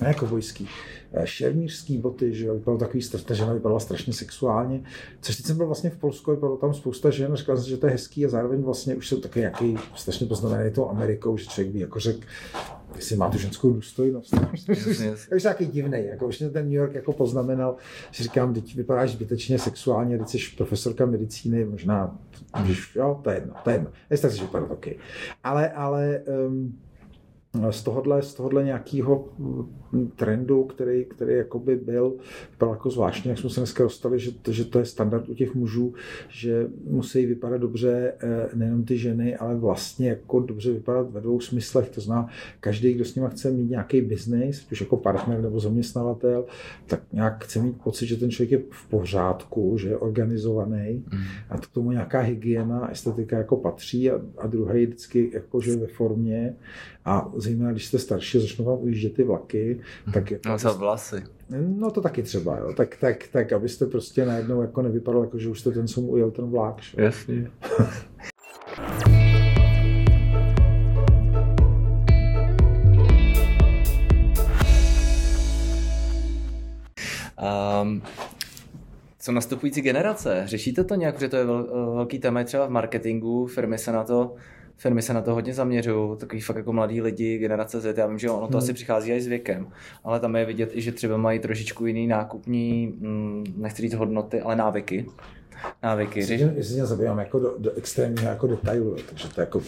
[0.00, 0.68] eh, ne kovbojský,
[1.12, 4.82] eh, šermířský boty, že vypadalo takový, ta žena vypadala strašně sexuálně.
[5.20, 7.76] Což teď jsem byl vlastně v Polsku, vypadalo tam spousta žen a říkal jsem, že
[7.76, 11.46] to je hezký a zároveň vlastně už jsou taky nějaký strašně poznamený tou Amerikou, že
[11.46, 12.20] člověk by jako řekl,
[12.96, 14.34] jestli má tu ženskou důstojnost.
[15.30, 17.76] Je už taky divný, jako už mě ten New York jako poznamenal,
[18.10, 22.18] že říkám, teď vypadáš zbytečně sexuálně, teď jsi profesorka medicíny, možná,
[22.60, 24.86] můžeš, jo, to je jedno, to je jedno, jestli tak si vypadat, OK.
[25.44, 26.78] Ale, ale um,
[27.70, 32.14] z tohohle, z tohohle nějakého mm, trendu, který, který jakoby byl,
[32.58, 35.54] byl jako zvláštní, jak jsme se dneska dostali, že, že to je standard u těch
[35.54, 35.94] mužů,
[36.28, 41.40] že musí vypadat dobře eh, nejenom ty ženy, ale vlastně jako dobře vypadat ve dvou
[41.40, 41.90] smyslech.
[41.90, 42.28] To znamená,
[42.60, 46.44] každý, kdo s nimi chce mít nějaký biznis, už jako partner nebo zaměstnavatel,
[46.86, 51.18] tak nějak chce mít pocit, že ten člověk je v pořádku, že je organizovaný mm.
[51.50, 55.86] a k tomu nějaká hygiena, estetika jako patří a, a druhý vždycky jako, že ve
[55.86, 56.54] formě
[57.04, 59.80] a zejména když jste starší, začnou vám ujíždět ty vlaky,
[60.14, 60.30] tak...
[60.30, 61.22] Jako, no, za vlasy.
[61.50, 62.72] No to taky třeba, jo.
[62.76, 66.08] Tak, tak, tak, abyste prostě najednou jako nevypadal, jako že už jste ten, co mu
[66.08, 66.82] ujel ten vlak.
[66.82, 67.02] Že?
[67.02, 67.50] Jasně.
[77.82, 78.02] um,
[79.18, 80.42] co nastupující generace?
[80.46, 81.44] Řešíte to nějak, protože to je
[81.94, 84.34] velký téma třeba v marketingu, firmy se na to
[84.76, 88.18] firmy se na to hodně zaměřují, takový fakt jako mladí lidi, generace Z, já vím,
[88.18, 88.56] že ono to hmm.
[88.56, 89.66] asi přichází i s věkem,
[90.04, 94.40] ale tam je vidět i, že třeba mají trošičku jiný nákupní, hm, nechci říct hodnoty,
[94.40, 95.06] ale návyky.
[95.82, 96.20] Návyky.
[96.20, 99.62] Jestli, jestli mě zabývám jako do, do extrémního jako detailu, takže to jako,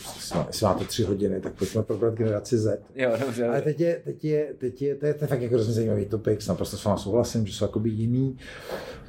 [0.46, 2.82] jestli máte tři hodiny, tak pojďme probrat generaci Z.
[2.94, 3.48] Jo, dobře.
[3.48, 6.04] Ale teď je, teď je, teď je, to je, to je fakt jako hrozně zajímavý
[6.04, 9.05] topik, naprosto s vámi souhlasím, že jsou jakoby jiný, Uh,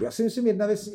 [0.00, 0.90] já si myslím, jedna věc,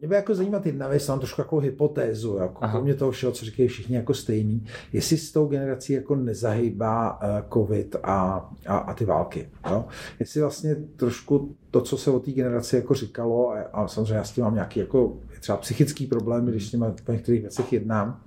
[0.00, 3.44] mě by jako zajímat jedna věc, mám trošku jako hypotézu, jako kromě toho všeho, co
[3.44, 8.94] říkají všichni jako stejný, jestli s tou generací jako nezahýbá uh, covid a, a, a
[8.94, 9.48] ty války.
[9.70, 9.84] Jo?
[10.20, 14.24] Jestli vlastně trošku to, co se o té generaci jako říkalo, a, a samozřejmě já
[14.24, 18.20] s tím mám nějaký jako třeba psychický problémy, když s nimi po některých věcech jednám,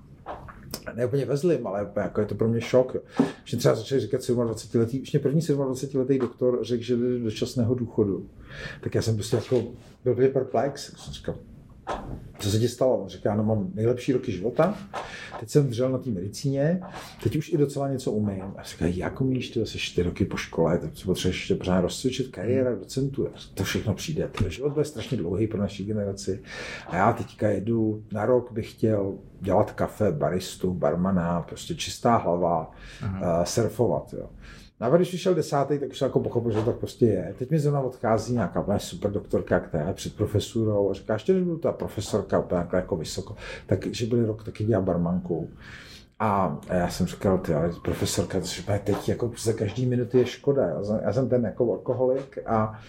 [0.93, 2.95] ne úplně ve zlým, ale jako je to pro mě šok.
[3.43, 7.19] Že třeba začali říkat 27 letý, už mě první 27 letý doktor řekl, že jde
[7.19, 8.29] do časného důchodu.
[8.81, 9.63] Tak já jsem prostě jako
[10.03, 10.93] byl perplex.
[11.03, 11.35] Jsem říkal,
[12.39, 12.97] co se ti stalo?
[12.97, 14.77] On říká, no mám nejlepší roky života,
[15.39, 16.81] teď jsem držel na té medicíně,
[17.23, 18.43] teď už i docela něco umím.
[18.57, 21.81] A říká, jak umíš, ty jsi čtyři roky po škole, tak si potřebuješ ještě pořád
[21.81, 24.27] rozcvičit kariéra docentů, to všechno přijde.
[24.27, 26.41] Ten život bude strašně dlouhý pro naší generaci.
[26.87, 32.71] A já teďka jedu, na rok bych chtěl dělat kafe, baristu, barmana, prostě čistá hlava,
[33.03, 34.13] uh, surfovat.
[34.13, 34.29] Jo.
[34.79, 37.35] No a když přišel desátý, tak už jsem jako pochopil, že to tak prostě je.
[37.39, 41.57] Teď mi zrovna odchází nějaká super doktorka, která je před profesurou a říká, že budu
[41.57, 45.49] ta profesorka úplně jako vysoko, takže byli rok taky dělá barmankou.
[46.19, 48.47] A já jsem říkal, ty, profesorka, to
[48.83, 50.81] teď jako za každý minuty je škoda.
[51.01, 52.79] Já jsem ten jako alkoholik a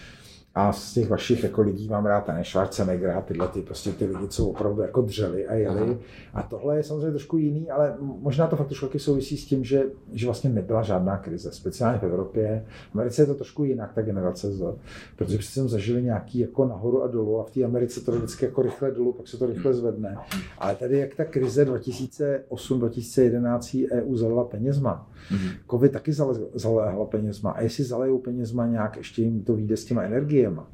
[0.55, 4.05] a z těch vašich jako lidí mám rád ten Schwarzenegger a tyhle ty, prostě ty
[4.05, 5.81] lidi, co opravdu jako dřeli a jeli.
[5.81, 5.95] Aha.
[6.33, 9.83] A tohle je samozřejmě trošku jiný, ale možná to fakt trošku souvisí s tím, že,
[10.13, 12.65] že vlastně nebyla žádná krize, speciálně v Evropě.
[12.91, 14.75] V Americe je to trošku jinak, ta generace Z,
[15.15, 18.45] protože přece jsem zažili nějaký jako nahoru a dolů a v té Americe to vždycky
[18.45, 20.17] jako rychle dolů, pak se to rychle zvedne.
[20.57, 25.51] Ale tady jak ta krize 2008-2011 EU zalila penězma, mm-hmm.
[25.71, 26.13] COVID taky
[26.53, 30.67] zaléhla penězma a jestli zalejou penězma nějak, ještě jim to vyjde s těma energiemi, energiema,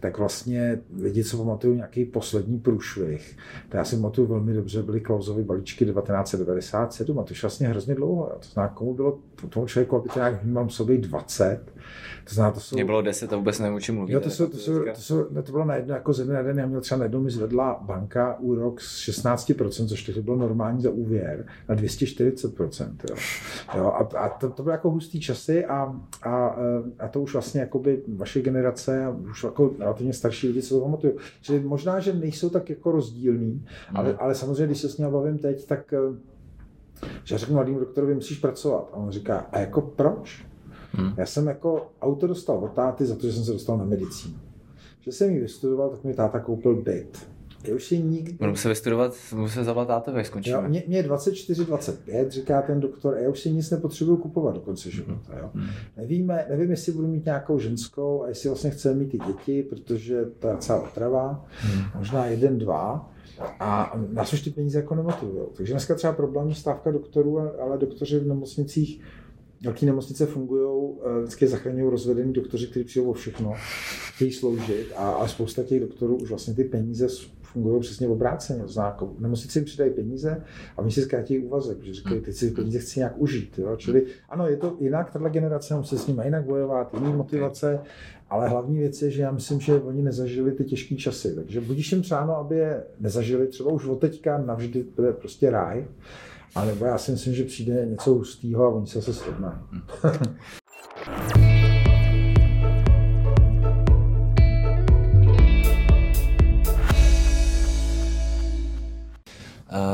[0.00, 3.36] tak vlastně lidi, co pamatují nějaký poslední průšvih,
[3.68, 7.94] to já si pamatuju velmi dobře, byly Klausovy balíčky 1997 a to je vlastně hrozně
[7.94, 8.32] dlouho.
[8.40, 11.60] To znamená, komu bylo tomu člověku, aby to nějak vnímám sobě 20,
[12.24, 12.76] to znamená, to jsou...
[12.76, 14.14] Mě bylo 10 a vůbec nevím, o čem mluvíte.
[14.14, 16.34] Jo, to, jsou, to, jsou, to, jsou, to, to bylo na jedno, jako ze dne
[16.34, 20.36] na den, já měl třeba najednou mi zvedla banka úrok z 16%, což to bylo
[20.36, 22.92] normální za úvěr, na 240%.
[23.10, 23.16] Jo.
[23.76, 26.56] Jo, a, a to, to byly jako hustý časy a, a,
[26.98, 30.80] a to už vlastně jakoby vaše generace a už jako relativně starší lidi se to
[30.80, 31.12] pamatují.
[31.42, 33.96] Čili možná, že nejsou tak jako rozdílný, mm.
[33.96, 35.94] ale, ale samozřejmě, když se s ním bavím teď, tak
[37.24, 38.88] že já řeknu mladým doktorovi, musíš pracovat.
[38.92, 40.49] A on říká, a jako proč?
[40.92, 41.12] Hmm.
[41.16, 44.34] Já jsem jako auto dostal od táty za to, že jsem se dostal na medicínu.
[45.00, 47.28] Že jsem ji vystudoval, tak mi táta koupil byt.
[47.64, 48.32] Já už si nikdy...
[48.32, 50.56] Budu se vystudovat, musím se zavolat tátovi, skončíme.
[50.56, 54.16] Jo, mě, mě je 24, 25, říká ten doktor, a já už si nic nepotřebuju
[54.16, 55.38] kupovat do konce života.
[55.38, 55.50] Jo.
[55.54, 55.66] Mhm.
[55.96, 60.24] Nevíme, nevím, jestli budu mít nějakou ženskou a jestli vlastně chceme mít i děti, protože
[60.38, 61.84] to je celá otrava, Mhm.
[61.98, 63.10] možná jeden, dva.
[63.60, 65.42] A nás už ty peníze jako nemotivují.
[65.56, 69.00] Takže dneska třeba problém stávka doktorů, ale doktoři v nemocnicích
[69.64, 73.54] Velké nemocnice fungují, eh, vždycky zachraňují rozvedení doktoři, kteří přijdou o všechno,
[74.14, 77.08] chtějí sloužit, a, a spousta těch doktorů už vlastně ty peníze
[77.52, 78.62] fungují přesně obráceně.
[78.76, 80.42] Jako nemocnice jim přidají peníze
[80.76, 83.58] a oni si zkrátí úvazek, protože říkají, teď si ty peníze chci nějak užít.
[83.58, 83.76] Jo?
[83.76, 87.80] Čili ano, je to jinak, tahle generace musí s nimi jinak bojovat, jiný motivace,
[88.30, 91.34] ale hlavní věc je, že já myslím, že oni nezažili ty těžké časy.
[91.34, 95.84] Takže budíš jim přáno, aby je nezažili, třeba už od teďka navždy bude prostě ráj,
[96.54, 99.58] ale já si myslím, že přijde něco hustého a oni se zase srovnají.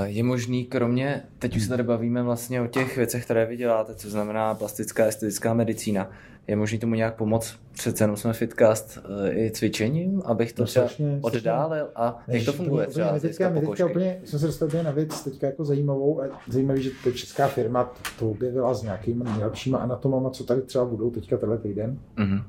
[0.07, 3.95] Je možný, kromě, teď už se tady bavíme vlastně o těch věcech, které vy děláte,
[3.95, 6.11] co znamená plastická a estetická medicína.
[6.49, 7.57] Je možný tomu nějak pomoct?
[7.73, 12.45] Přece jenom jsme fitcast eh, i cvičením, abych to No, třeba strašně, oddálil a jak
[12.45, 13.85] to funguje třeba teďka, my teďka pokožky?
[13.85, 16.23] úplně, jsme se dostali na věc teďka jako zajímavou.
[16.23, 20.85] A zajímavý, že to česká firma to objevila s nějakými nejlepšíma anatomama, co tady třeba
[20.85, 21.99] budou teďka tenhle týden.
[22.17, 22.43] Mhm.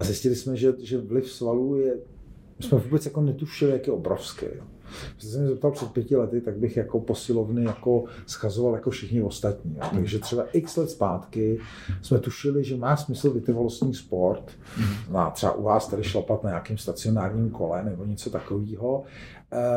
[0.00, 1.94] A zjistili jsme, že, že vliv svalů je,
[2.58, 4.46] my jsme vůbec jako netušili, jak je obrovský.
[4.56, 4.62] Jo.
[5.12, 9.22] Když jsem se zeptal před pěti lety, tak bych jako posilovny jako schazoval jako všichni
[9.22, 9.76] ostatní.
[9.76, 9.88] Jo.
[9.94, 11.58] Takže třeba x let zpátky
[12.02, 14.52] jsme tušili, že má smysl vytrvalostní sport.
[15.10, 19.04] No, třeba u vás tady šlapat na nějakém stacionárním kole nebo něco takového.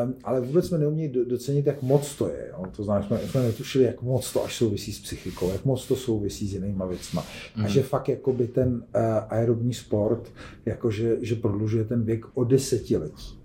[0.04, 2.48] Um, ale vůbec jsme neuměli do- docenit, jak moc to je.
[2.52, 2.64] Jo.
[2.76, 5.96] To znamená, jsme, jsme netušili, jak moc to až souvisí s psychikou, jak moc to
[5.96, 7.24] souvisí s jinýma věcma.
[7.64, 8.82] A že fakt jakoby ten uh,
[9.28, 10.32] aerobní sport,
[10.66, 13.38] jakože, že prodlužuje ten věk o desetiletí.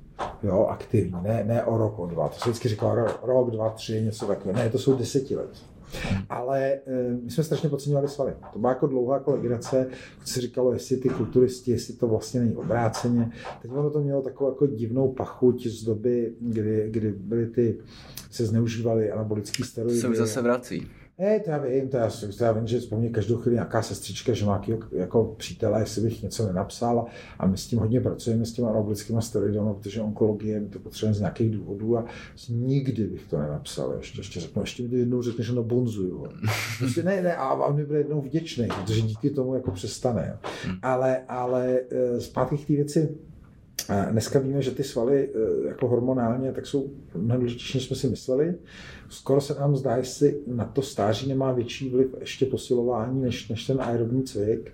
[0.43, 2.29] Jo, aktivní, ne, ne o rok, o dva.
[2.29, 4.60] To se vždycky říkalo ro, rok, dva, tři, něco takového.
[4.60, 5.65] Ne, to jsou desetiletí.
[6.29, 6.81] Ale e,
[7.23, 8.34] my jsme strašně podceňovali svaly.
[8.53, 9.88] To byla jako dlouhá jako legrace,
[10.25, 13.31] se říkalo, jestli ty kulturisti, jestli to vlastně není obráceně.
[13.62, 17.77] Teď ono to mělo takovou jako divnou pachuť z doby, kdy, kdy byly ty,
[18.31, 19.99] se zneužívaly anabolické steroidy.
[19.99, 20.88] se už zase vrací.
[21.19, 24.34] Ne, to já vím, to já, to já vím, že vzpomně každou chvíli nějaká sestřička,
[24.34, 27.06] že má jakýho, jako přítele, jestli bych něco nenapsal
[27.39, 31.15] a my s tím hodně pracujeme, s těma anabolickými steroidy, protože onkologie, my to potřebujeme
[31.15, 32.06] z nějakých důvodů a
[32.50, 33.93] nikdy bych to nenapsal.
[33.97, 36.28] Ještě, ještě řeknu, ještě mi jednou řekne, že no bonzuju.
[36.80, 40.28] Prostě ne, ne, a on mi bude jednou vděčný, protože díky tomu jako přestane.
[40.32, 40.50] Jo.
[40.82, 43.17] Ale, ale eh, zpátky k té věci,
[43.91, 47.95] a Dneska víme, že ty svaly eh, jako hormonálně tak jsou mnohem důležitější, než jsme
[47.95, 48.56] si mysleli.
[49.10, 53.67] Skoro se nám zdá, jestli na to stáří nemá větší vliv ještě posilování než, než
[53.67, 54.73] ten aerobní cvik.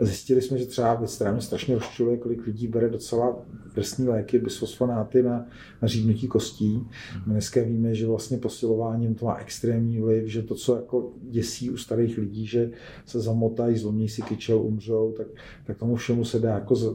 [0.00, 3.36] Zjistili jsme, že třeba věc, která mě strašně rozčiluje, kolik lidí bere docela
[3.74, 5.46] drsný léky, bisfosfonáty na,
[5.82, 6.86] na řídnutí kostí.
[7.26, 11.70] My dneska víme, že vlastně posilováním to má extrémní vliv, že to, co jako děsí
[11.70, 12.70] u starých lidí, že
[13.06, 15.26] se zamotají, zlomí si kyčel, umřou, tak,
[15.66, 16.94] tak tomu všemu se dá jako, z,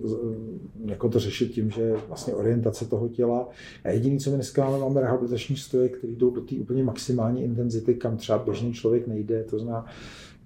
[0.85, 3.49] jako to řešit tím, že vlastně orientace toho těla.
[3.83, 7.43] A jediný, co my dneska máme, máme rehabilitační stroje, které jdou do té úplně maximální
[7.43, 9.85] intenzity, kam třeba běžný člověk nejde, to znamená,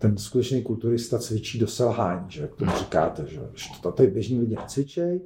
[0.06, 4.40] ten skutečný kulturista cvičí do selhání, že jak tomu říkáte, že, že to tady běžní
[4.40, 5.22] lidi necvičej,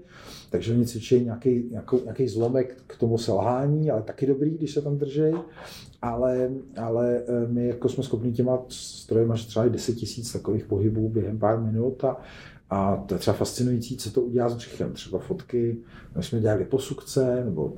[0.50, 4.82] takže oni cvičí nějaký, nějakou, nějaký zlomek k tomu selhání, ale taky dobrý, když se
[4.82, 5.34] tam držej,
[6.02, 11.10] ale, ale eh, my jako jsme schopni těma strojema, že třeba 10 tisíc takových pohybů
[11.10, 12.18] během pár minut a,
[12.70, 14.94] a to je třeba fascinující, co to udělá s břichem.
[14.94, 15.78] Třeba fotky,
[16.15, 17.74] my jsme dělali posukce, nebo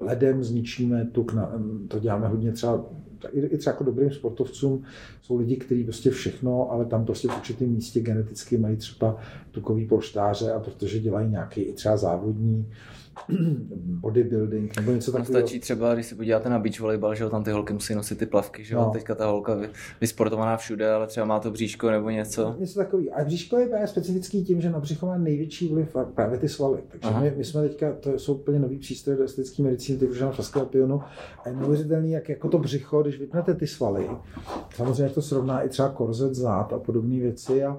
[0.00, 1.52] ledem zničíme tuk, na,
[1.88, 2.84] to děláme hodně třeba
[3.28, 4.82] i, i třeba jako dobrým sportovcům
[5.22, 9.16] jsou lidi, kteří prostě všechno, ale tam prostě v určitém místě geneticky mají třeba
[9.50, 12.66] tukový polštáře a protože dělají nějaký i třeba závodní
[14.00, 15.40] bodybuilding nebo něco takového.
[15.46, 18.18] stačí třeba, když si podíváte na beach volejbal, že jo, tam ty holky musí nosit
[18.18, 18.90] ty plavky, že jo, No.
[18.90, 19.68] teďka ta holka vy-
[20.00, 22.56] vysportovaná všude, ale třeba má to bříško nebo něco.
[22.58, 23.10] Něco takový.
[23.10, 26.78] A bříško je právě specifický tím, že na břicho má největší vliv právě ty svaly.
[26.88, 27.20] Takže Aha.
[27.20, 30.30] my, my, jsme teďka, to jsou úplně nový přístroje do estetické medicíny, ty už na
[30.32, 31.02] Faskalapionu.
[31.44, 34.10] A je neuvěřitelný, jak jako to břicho, když vypnete ty svaly,
[34.74, 37.64] samozřejmě to srovná i třeba korzet zad a podobné věci.
[37.64, 37.78] A,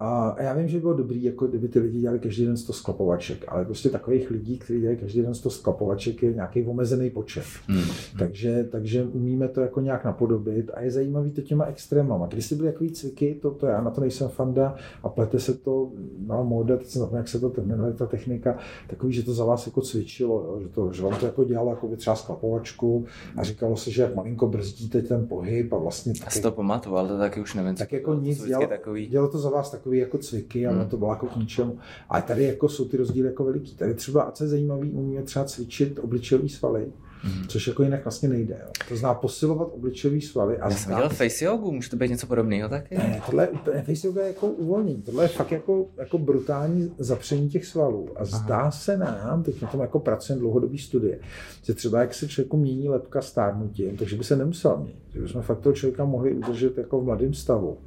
[0.00, 2.72] a já vím, že by bylo dobrý, jako kdyby ty lidi dělali každý den 100
[2.72, 7.44] sklapovaček, ale prostě takových lidí, kteří dělají každý den 100 sklapovaček, je nějaký omezený počet.
[7.66, 7.84] Hmm.
[8.18, 12.26] Takže, takže umíme to jako nějak napodobit a je zajímavý to těma extrémama.
[12.26, 15.90] Když byly takový cviky, to, to já na to nejsem fanda a plete se to
[16.26, 18.58] na móda, teď jsem jak se to jmenuje, ta technika,
[18.88, 21.70] takový, že to za vás jako cvičilo, jo, že, to, že vám to jako dělalo
[21.70, 23.04] jako by třeba sklapovačku
[23.36, 26.96] a říkalo se, že jak malinko brzdíte ten pohyb a vlastně Já si to pamatuju,
[26.96, 27.74] ale to taky už nevím.
[27.74, 29.06] tak jako nic, dělalo, takový.
[29.06, 30.88] dělalo to za vás takový takové jako cviky, ale Hmm.
[30.88, 31.78] to bylo jako k ničemu.
[32.10, 33.74] A tady jako jsou ty rozdíly jako veliký.
[33.74, 36.86] Tady třeba, a co je zajímavý, umíme třeba cvičit obličejové svaly,
[37.24, 37.48] Mhm.
[37.48, 38.58] což jako jinak vlastně nejde.
[38.62, 38.70] Jo.
[38.88, 40.58] To zná posilovat obličejové svaly.
[40.58, 42.94] A Já jsem dělal face jogu, může to být něco podobného taky?
[42.98, 45.02] ne, tohle je face yoga je jako uvolnění.
[45.02, 48.08] Tohle je fakt jako, jako brutální zapření těch svalů.
[48.16, 51.18] A zdá se nám, teď na tom jako pracujeme dlouhodobý studie,
[51.62, 54.96] že třeba jak se člověku mění lepka stárnutím, takže by se nemusel měnit.
[55.12, 57.78] Že bychom fakt toho člověka mohli udržet jako v mladém stavu.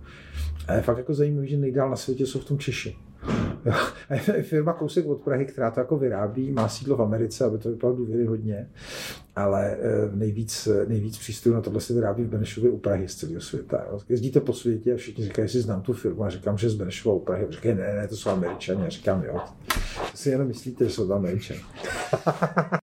[0.68, 2.96] A je fakt jako zajímavé, že nejdál na světě jsou v tom Češi.
[4.10, 7.58] A je firma kousek od Prahy, která to jako vyrábí, má sídlo v Americe, aby
[7.58, 8.70] to vypadalo důvěryhodně,
[9.36, 13.42] ale eh, nejvíc, nejvíc přístrojů na tohle se vyrábí v Benešově u Prahy z celého
[13.42, 13.86] světa.
[14.10, 17.16] Jezdíte po světě a všichni říkají, jestli znám tu firmu a říkám, že z Benešova
[17.16, 17.46] u Prahy.
[17.46, 18.86] A říkají, ne, ne, to jsou Američani.
[18.86, 19.40] A říkám, jo,
[20.16, 21.60] si jenom myslíte, že jsou to Američani.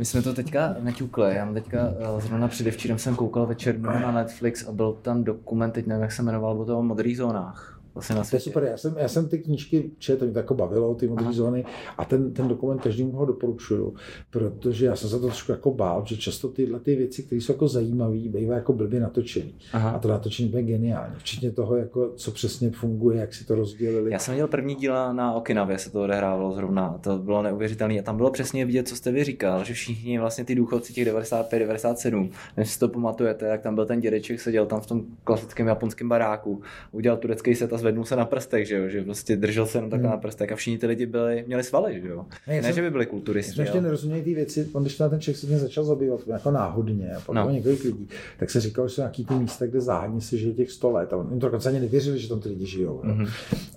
[0.00, 4.12] My jsme to teďka naťukli, já mám teďka, eh, zrovna předevčírem jsem koukal večer na
[4.12, 7.79] Netflix a byl tam dokument, teď nevím, jak se jmenoval, o toho o modrých zónách.
[7.94, 10.54] Vlastně na To je super, já jsem, já jsem ty knížky četl, mě to jako
[10.54, 11.64] bavilo, ty zóny
[11.98, 13.94] a ten, ten dokument každému ho doporučuju,
[14.30, 17.52] protože já jsem se to trošku jako bál, že často tyhle ty věci, které jsou
[17.52, 19.54] jako zajímavé, bývají jako blbě natočený.
[19.72, 19.98] A Aha.
[19.98, 24.12] to natočení bude geniální, včetně toho, jako, co přesně funguje, jak si to rozdělili.
[24.12, 28.02] Já jsem viděl první díl na Okinavě, se to odehrávalo zrovna, to bylo neuvěřitelné a
[28.02, 31.58] tam bylo přesně vidět, co jste vy říkal, že všichni vlastně ty důchodci těch 95,
[31.58, 35.66] 97, než si to pamatujete, jak tam byl ten dědeček, seděl tam v tom klasickém
[35.66, 36.62] japonském baráku,
[36.92, 39.90] udělal turecký set a zvednul se na prstech, že jo, že prostě držel se jenom
[39.90, 40.16] takhle Hmm.
[40.16, 42.26] na prstech a všichni ty lidi byli, měli svaly, že jo.
[42.48, 44.96] Ne, já Ne, že by byli Já kulturisti, jsem ještě nerozuměl ty věci, on, když
[44.96, 47.50] ten člověk se tím začal zabývat jako náhodně, a pak No.
[47.50, 48.08] několik lidí,
[48.38, 51.12] tak se říkalo, že jsou nějaký ty místa, kde záhadně se žije těch 100 let.
[51.12, 53.00] A oni to dokonce ani nevěřili, že tam ty lidi žijou.
[53.04, 53.24] Mhm.
[53.24, 53.28] Mm-hmm.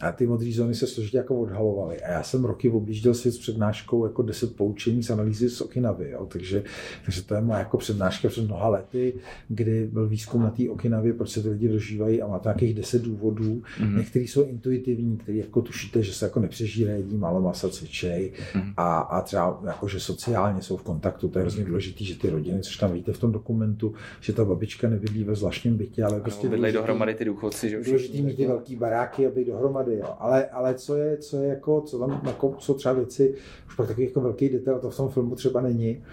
[0.01, 2.01] A ty modré zóny se složitě jako odhalovaly.
[2.01, 6.09] A já jsem roky objížděl svět s přednáškou jako 10 poučení z analýzy z Okinavy.
[6.09, 6.25] Jo.
[6.25, 6.63] Takže,
[7.05, 9.13] takže to je moje jako přednáška před mnoha lety,
[9.47, 12.73] kdy byl výzkum na té Okinavě, proč se ty lidi dožívají a má to nějakých
[12.73, 13.61] 10 důvodů.
[13.79, 13.92] Mhm.
[13.93, 13.97] Mm-hmm.
[13.97, 18.73] Některý jsou intuitivní, který jako tušíte, že se jako nepřežírají, jedí málo masa, cvičej Mhm.
[18.77, 21.27] a, a třeba jako, že sociálně jsou v kontaktu.
[21.27, 24.45] To je hrozně důležité, že ty rodiny, což tam vidíte v tom dokumentu, že ta
[24.45, 28.21] babička nebydlí ve zvláštním bytě, ale prostě Prostě bydlej důležitý- dohromady ty důchodci, že důležitý
[28.21, 30.09] mít ty jako- velký baráky, aby dohromady, jo.
[30.19, 33.35] Ale, ale co je, co je jako, co tam jako, jsou třeba věci,
[33.67, 36.03] už pak takový jako velký detail, to v tom filmu třeba není,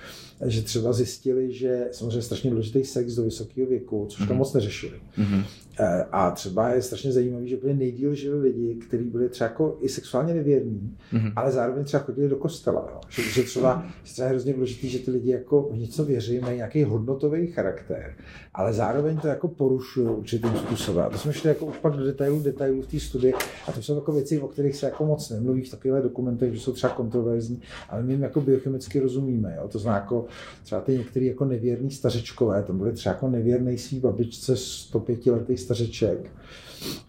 [0.47, 4.37] že třeba zjistili, že samozřejmě strašně důležitý sex do vysokého věku, což tam Mhm.
[4.39, 4.93] moc neřešili.
[5.17, 5.43] Mhm.
[5.79, 9.79] Eh, A třeba je strašně zajímavý, že úplně nejdíl žili lidi, kteří byli třeba jako
[9.81, 11.33] i sexuálně nevěrní, Mhm.
[11.37, 12.89] ale zároveň třeba chodili do kostela.
[12.93, 13.01] Jo.
[13.09, 16.57] Že, že třeba, třeba je hrozně důležité, že ty lidi jako v něco věří, mají
[16.57, 18.15] nějaký hodnotový charakter,
[18.55, 21.05] ale zároveň to jako porušují určitým způsobem.
[21.05, 23.35] A to jsme šli jako už pak do detailů, detailů v té studii
[23.67, 26.61] a to jsou jako věci, o kterých se jako moc nemluví v takových dokumentech, že
[26.61, 29.55] jsou třeba kontroverzní, ale my jim jako biochemicky rozumíme.
[29.57, 29.69] Jo.
[29.69, 30.27] To znamená jako
[30.65, 35.57] třeba ty některý jako nevěrný stařečkové, tam byly třeba jako nevěrný svý babičce 105 letý
[35.57, 36.31] stařeček,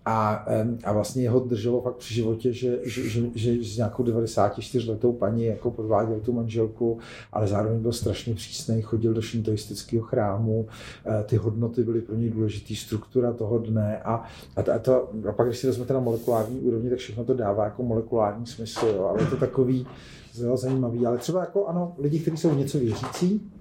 [0.06, 0.46] a,
[0.84, 5.14] a vlastně jeho drželo fakt při životě, že, že, že, že s nějakou 94 letou
[5.14, 7.00] paní jako podváděl tu manželku,
[7.34, 10.68] ale zároveň byl strašně přísný, chodil do šintoistického chrámu,
[11.06, 14.24] eh, ty hodnoty byly pro něj důležitý, struktura toho dne a,
[14.56, 17.34] a, to, a, to, a pak, když si vezmete na molekulární úrovni, tak všechno to
[17.34, 19.88] dává jako molekulární smysl, jo, ale je to takový
[20.34, 23.52] zajímavý, ale třeba jako ano, lidi, kteří jsou něco věřící,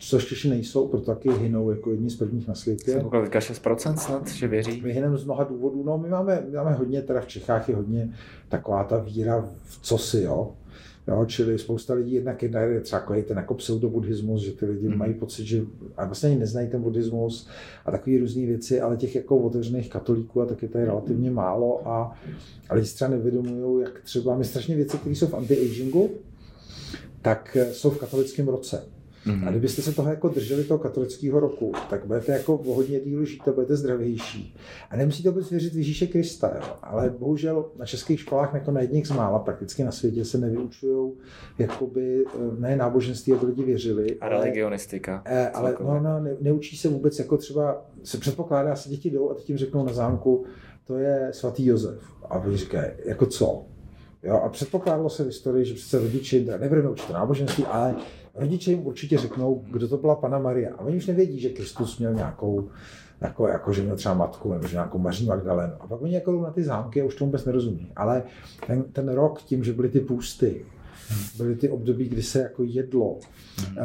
[0.00, 2.92] což Češi nejsou, proto taky hynou jako jedni z prvních na světě.
[2.92, 4.80] Jsem koukal teďka 6% snad, že věří.
[4.84, 5.82] My hyneme z mnoha důvodů.
[5.84, 8.14] No, my máme, my máme hodně, teda v Čechách je hodně
[8.48, 10.52] taková ta víra v co si, jo.
[11.08, 14.88] Jo, čili spousta lidí jednak jedna je třeba jako ten jako pseudobuddhismus, že ty lidi
[14.88, 14.98] Mhm.
[14.98, 15.62] mají pocit, že
[15.96, 17.48] a vlastně ani neznají ten buddhismus
[17.86, 21.88] a takové různé věci, ale těch jako otevřených katolíků a tak je tady relativně málo
[21.88, 22.16] a,
[22.68, 26.10] a lidi třeba nevědomují, jak třeba my strašně věci, které jsou v anti-agingu,
[27.22, 28.84] tak eh, jsou v katolickém roce.
[29.26, 29.48] Mhm.
[29.48, 33.48] A kdybyste se toho jako drželi toho katolického roku, tak budete jako hodně díl žít
[33.48, 34.56] a budete zdravější.
[34.90, 36.76] A nemusíte vůbec věřit v Ježíše Krista, jo.
[36.82, 41.12] ale bohužel na českých školách jako na jedních z mála prakticky na světě se nevyučují
[41.58, 44.16] jakoby, eh, ne náboženství, aby lidi věřili.
[44.20, 45.22] A ale- religionistika.
[45.24, 49.30] Eh, ale no, no, ne, neučí se vůbec, jako třeba se předpokládá, se děti jdou
[49.30, 50.44] a teď jim řeknou na zámku,
[50.86, 52.02] to je svatý Josef.
[52.28, 53.64] A vy říkají, jako co?
[54.22, 57.94] Jo, a předpokládalo se v historii, že přece rodiče, teda nebudeme učit náboženství, ale
[58.34, 60.74] rodiče jim určitě řeknou, kdo to byla Pana Maria.
[60.74, 62.68] A oni už nevědí, že Kristus měl nějakou,
[63.20, 65.72] jako, jako že měl třeba matku, nebo že nějakou Maří Magdalenu.
[65.80, 67.92] A pak oni jako jdou na ty zámky a už tomu vůbec nerozumí.
[67.96, 68.22] Ale
[68.66, 70.64] ten, ten rok tím, že byly ty půsty,
[71.36, 73.18] Byly ty období, kdy se jako jedlo.
[73.58, 73.76] Hmm.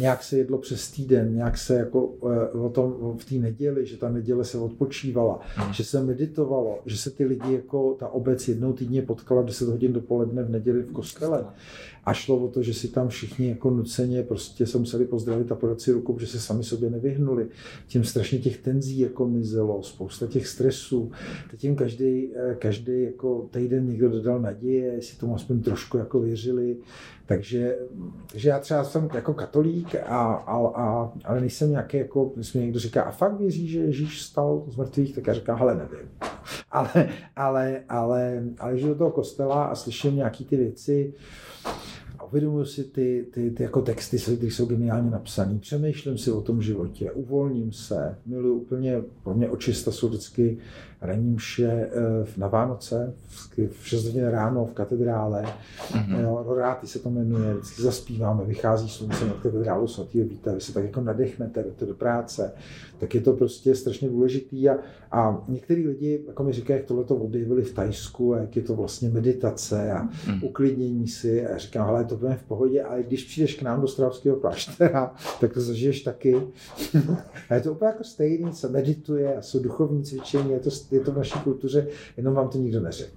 [0.00, 2.06] Nějak se jedlo přes týden, nějak se jako
[2.52, 5.72] o tom v té neděli, že ta neděle se odpočívala, hmm.
[5.72, 9.92] že se meditovalo, že se ty lidi jako ta obec jednou týdně potkala 10 hodin
[9.92, 11.44] dopoledne v neděli v kostele.
[12.06, 15.54] A šlo o to, že si tam všichni jako nuceně prostě se museli pozdravit a
[15.54, 17.46] podat si ruku, že se sami sobě nevyhnuli.
[17.86, 21.12] Tím strašně těch tenzí jako mizelo, spousta těch stresů.
[21.50, 26.20] Teď jim každý, eh, každý jako týden někdo dodal naděje, jestli tomu aspoň trošku jako
[26.20, 26.76] věřili.
[27.26, 27.78] Takže,
[28.32, 32.78] takže já třeba jsem jako katolík, a, a, a, ale nejsem nějaký, jako, když někdo
[32.78, 36.08] říká, a fakt věří, že Ježíš stal z mrtvých, tak já říkám, hele, nevím.
[36.70, 41.14] Ale, ale, ale, ale že do toho kostela a slyším nějaký ty věci,
[42.34, 46.62] uvědomuji si ty, ty, ty jako texty, které jsou geniálně napsané, přemýšlím si o tom
[46.62, 50.58] životě, uvolním se, miluji úplně, pro mě očista jsou vždycky
[51.04, 51.90] ranní mše eh,
[52.36, 53.14] na Vánoce,
[53.70, 55.44] v 6 hodin ráno v katedrále,
[55.92, 56.44] mm-hmm.
[56.46, 60.84] Roráty se to jmenuje, vždycky zaspíváme, vychází slunce na katedrálu svatého Víta, vy se tak
[60.84, 62.52] jako nadechnete, jdete do práce,
[62.98, 64.78] tak je to prostě strašně důležitý a,
[65.12, 68.62] a některý lidi, jako mi říkají, jak tohle to objevili v Tajsku a jak je
[68.62, 70.44] to vlastně meditace a mm-hmm.
[70.44, 73.88] uklidnění si a říkám, hele, to bude v pohodě, ale když přijdeš k nám do
[73.88, 76.42] Stravského kláštera, tak to zažiješ taky.
[77.50, 81.00] a je to úplně jako stejný, se medituje a jsou duchovní cvičení, je to je
[81.00, 81.86] to v naší kultuře,
[82.16, 83.16] jenom vám to nikdo neřekl.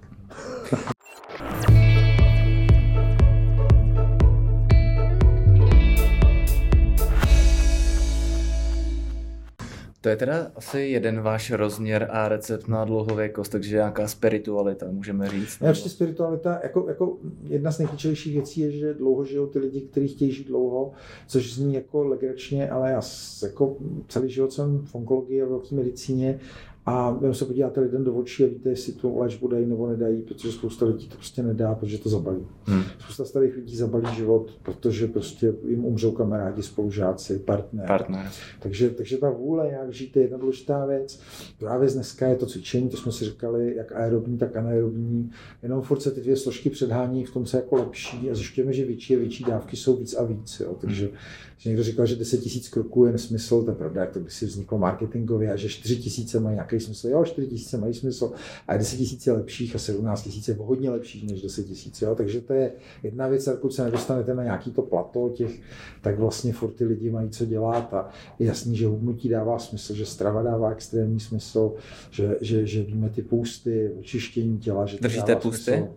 [10.00, 15.30] To je teda asi jeden váš rozměr a recept na dlouhověkost, takže nějaká spiritualita, můžeme
[15.30, 15.60] říct.
[15.60, 19.80] Ne, určitě spiritualita, jako, jako jedna z nejklíčovějších věcí je, že dlouho žijou ty lidi,
[19.80, 20.92] kteří chtějí žít dlouho,
[21.26, 23.00] což zní jako legračně, ale já
[23.42, 23.76] jako
[24.08, 26.40] celý život jsem v onkologii a v medicíně
[26.88, 30.22] a vy se podíváte lidem do očí a víte, jestli tu léčbu dají nebo nedají,
[30.22, 32.46] protože spousta lidí to prostě nedá, protože to zabalí.
[32.64, 32.82] Hmm.
[32.98, 37.86] Spousta starých lidí zabalí život, protože prostě jim umřou kamarádi, spolužáci, partner.
[37.86, 38.26] partner.
[38.60, 41.20] Takže, takže ta vůle, jak žít, je jedna důležitá věc.
[41.58, 45.30] Druhá věc dneska je to cvičení, to jsme si říkali, jak aerobní, tak anaerobní.
[45.62, 48.84] Jenom furt se ty dvě složky předhání, v tom se jako lepší a zjišťujeme, že
[48.84, 50.60] větší a větší dávky jsou víc a víc.
[50.60, 50.76] Jo.
[50.80, 51.16] Takže hmm
[51.58, 54.30] že někdo říkal, že 10 tisíc kroků je nesmysl, to je pravda, jak to by
[54.30, 57.08] si vzniklo marketingově, a že 4 tisíce mají nějaký smysl.
[57.08, 58.32] Jo, 4 tisíce mají smysl,
[58.68, 62.04] a 10 tisíc je lepších a 17 tisíc je hodně lepších než 10 tisíc.
[62.16, 65.60] Takže to je jedna věc, a pokud se nedostanete na nějaký to plato těch,
[66.02, 69.94] tak vlastně furt ty lidi mají co dělat a je jasný, že hubnutí dává smysl,
[69.94, 71.74] že strava dává extrémní smysl,
[72.10, 75.72] že, že, že víme ty půsty, očištění těla, že to Držíte půsty?
[75.72, 75.88] Smysl.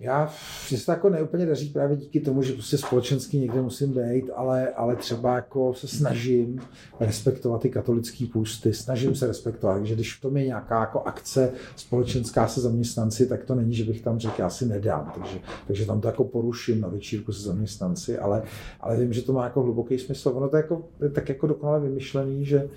[0.00, 0.32] Já
[0.66, 4.30] si se to jako neúplně daří právě díky tomu, že prostě společensky někde musím být,
[4.36, 6.60] ale, ale třeba jako se snažím
[7.00, 11.52] respektovat ty katolické půsty, snažím se respektovat, takže když v tom je nějaká jako akce
[11.76, 15.86] společenská se zaměstnanci, tak to není, že bych tam řekl, já si nedám, takže, takže
[15.86, 18.42] tam to jako poruším na večírku se zaměstnanci, ale,
[18.80, 20.32] ale vím, že to má jako hluboký smysl.
[20.34, 22.68] Ono to je jako, tak jako dokonale vymyšlený, že,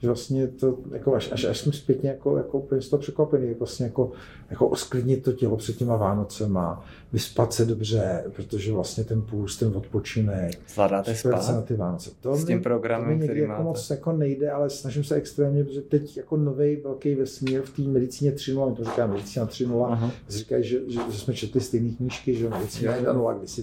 [0.00, 3.54] že vlastně to, jako až, až, až jsem zpětně jako, jako úplně z toho překvapený,
[3.54, 4.12] vlastně jako,
[4.50, 9.72] jako osklidnit to tělo před těma Vánocema, vyspat se dobře, protože vlastně ten půst, ten
[9.76, 12.10] odpočinek, zvládáte spát na ty Vánoce.
[12.20, 13.62] To s tím mi, programem, to který jako máte.
[13.62, 17.82] moc jako nejde, ale snažím se extrémně, protože teď jako nový velký vesmír v té
[17.82, 22.48] medicíně 3.0, to říká medicína 3.0, říkají, že, že, že, jsme četli stejné knížky, že
[22.48, 23.62] medicína 1.0, kdy si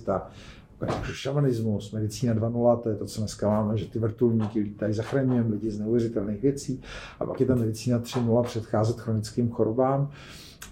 [0.80, 5.50] ta šamanismus, medicína 2.0, to je to, co dneska máme, že ty vrtulníky lítají, zachraňujeme
[5.50, 6.82] lidi z neuvěřitelných věcí.
[7.20, 10.10] A pak je ta medicína 3.0 předcházet chronickým chorobám.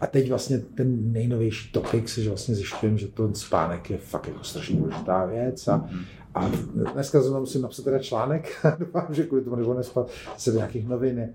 [0.02, 4.44] A teď vlastně ten nejnovější topik, že vlastně zjišťujeme, že ten spánek je fakt jako
[4.44, 5.90] strašně důležitá věc a,
[6.36, 6.52] a
[6.94, 10.88] dneska zrovna musím napsat teda článek, doufám, že kvůli tomu nebo nespat se do nějakých
[10.88, 11.34] novin,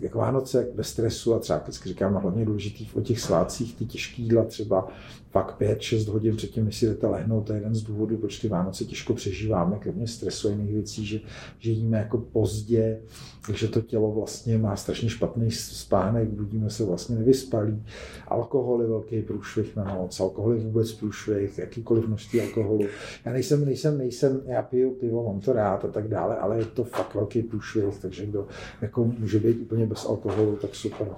[0.00, 3.86] jak Vánoce, jak bez stresu a třeba vždycky říkám, hlavně důležitý o těch svátcích, ty
[3.86, 4.88] těžké jídla třeba
[5.30, 8.48] fakt 5-6 hodin předtím, než si jdete lehnout, to je jeden z důvodů, proč ty
[8.48, 11.20] Vánoce těžko přežíváme, kromě stresu a jiných věcí, že,
[11.58, 13.00] že jíme jako pozdě,
[13.46, 17.82] takže to tělo vlastně má strašně špatný spánek, budíme se vlastně nevyspalí.
[18.28, 22.84] Alkohol je velký průšvih na noc, alkohol je vůbec průšvih, jakýkoliv množství alkoholu.
[23.24, 26.64] Já nejsem, nejsem, nejsem, já piju pivo, mám to rád a tak dále, ale je
[26.64, 28.46] to fakt velký průšvih, takže kdo
[28.80, 31.08] jako může být úplně bez alkoholu, tak super.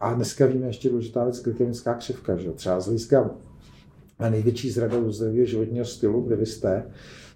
[0.00, 3.30] A dneska víme ještě důležitá věc, glykémická křivka, že třeba z hlediska
[4.18, 6.86] a největší zradou zdravého životního stylu, kde vy jste,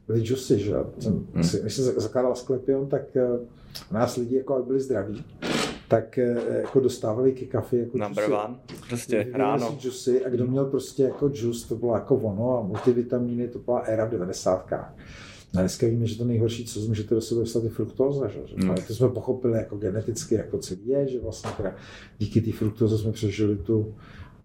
[0.07, 1.45] byly džusy, že jsem, hmm.
[1.62, 3.47] Když jsem zakládal Sklepion, tak uh,
[3.93, 5.24] nás lidi jako byli zdraví,
[5.89, 8.32] tak uh, jako dostávali ke kafe jako Number džusy.
[8.32, 8.57] one,
[8.89, 9.76] prostě ráno.
[9.80, 13.78] Džusy a kdo měl prostě jako džus, to bylo jako ono a multivitamíny, to byla
[13.78, 14.72] éra v 90.
[14.72, 14.95] A
[15.53, 18.28] dneska víme, že to nejhorší, co můžete do sebe dostat, je fruktóza.
[18.28, 18.41] Že?
[18.57, 18.74] Hmm.
[18.87, 21.74] To jsme pochopili jako geneticky, jako celý je, že vlastně teda
[22.18, 23.95] díky té fruktóze jsme přežili tu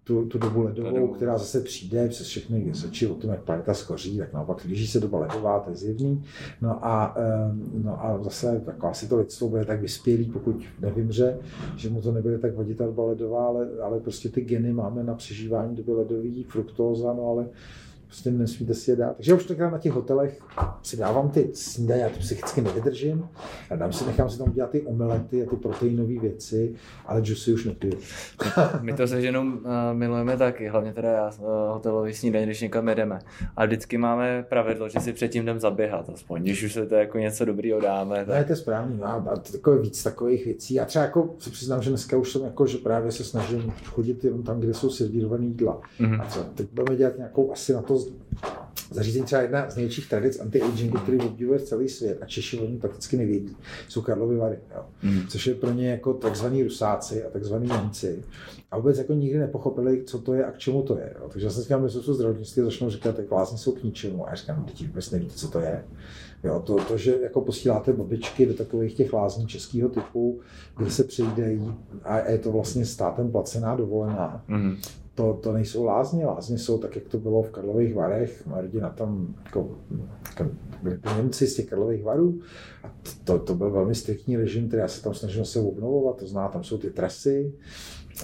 [0.04, 4.18] tu, tu dobu ledovou, která zase přijde přes všechny řeči o tom, jak planeta schoří,
[4.18, 6.24] tak naopak blíží se doba ledová, to je zjevný.
[6.60, 7.16] No a,
[7.82, 11.38] no a zase tak asi to lidstvo bude tak vyspělý, pokud nevymře,
[11.76, 15.04] že mu to nebude tak vadit ta doba ledová, ale, ale prostě ty geny máme
[15.04, 17.48] na přežívání doby ledový, fruktóza, no ale
[18.12, 19.16] prostě nesmíte si je dát.
[19.16, 20.40] Takže já už takhle na těch hotelech
[20.82, 23.28] si dávám ty snídaně, já to psychicky nevydržím.
[23.70, 26.74] A dám si, nechám si tam udělat ty omelety a ty proteinové věci,
[27.06, 27.98] ale džusy už nepiju.
[28.80, 29.52] My to se ženou uh,
[29.92, 33.18] milujeme taky, hlavně teda já uh, hotelový snídaně, když někam jedeme.
[33.56, 37.18] A vždycky máme pravidlo, že si předtím jdem zaběhat, aspoň, když už se to jako
[37.18, 38.16] něco dobrýho dáme.
[38.16, 38.28] Tak...
[38.28, 40.80] Ne, to je správný, no, a takové víc takových věcí.
[40.80, 44.24] A třeba jako se přiznám, že dneska už jsem jako, že právě se snažím chodit
[44.24, 45.80] jenom tam, kde jsou servírované jídla.
[46.00, 46.22] Mm-hmm.
[46.22, 48.01] A co, teď budeme dělat nějakou asi na to
[48.90, 52.78] zařízení třeba jedna z největších tradic anti-agingu, který obdivuje celý svět a Češi o něm
[52.78, 53.56] prakticky nevědí,
[53.88, 54.84] jsou Karlovy Vary, jo.
[55.02, 55.26] Mm.
[55.28, 58.22] což je pro ně jako takzvaní Rusáci a takzvaní Němci.
[58.70, 61.14] A vůbec jako nikdy nepochopili, co to je a k čemu to je.
[61.20, 61.28] Jo.
[61.32, 64.26] Takže já jsem říkal, že jsou zdravotnictví začnou říkat, že vlastně jsou k ničemu.
[64.26, 65.84] A já říkám, děti vůbec nevíte, co to je.
[66.44, 70.40] Jo, to, to, že jako posíláte babičky do takových těch lázní českého typu,
[70.76, 71.74] kde se přejídají
[72.04, 74.76] a je to vlastně státem placená dovolená, mm
[75.14, 78.90] to, to nejsou lázně, lázně jsou tak, jak to bylo v Karlových Varech, moje rodina
[78.90, 79.78] tam, jako,
[80.28, 80.50] jako
[80.82, 82.40] byli Němci z těch Karlových Varů.
[82.84, 82.94] A
[83.24, 86.48] to, to byl velmi striktní režim, který já se tam snažil se obnovovat, to zná,
[86.48, 87.52] tam jsou ty trasy,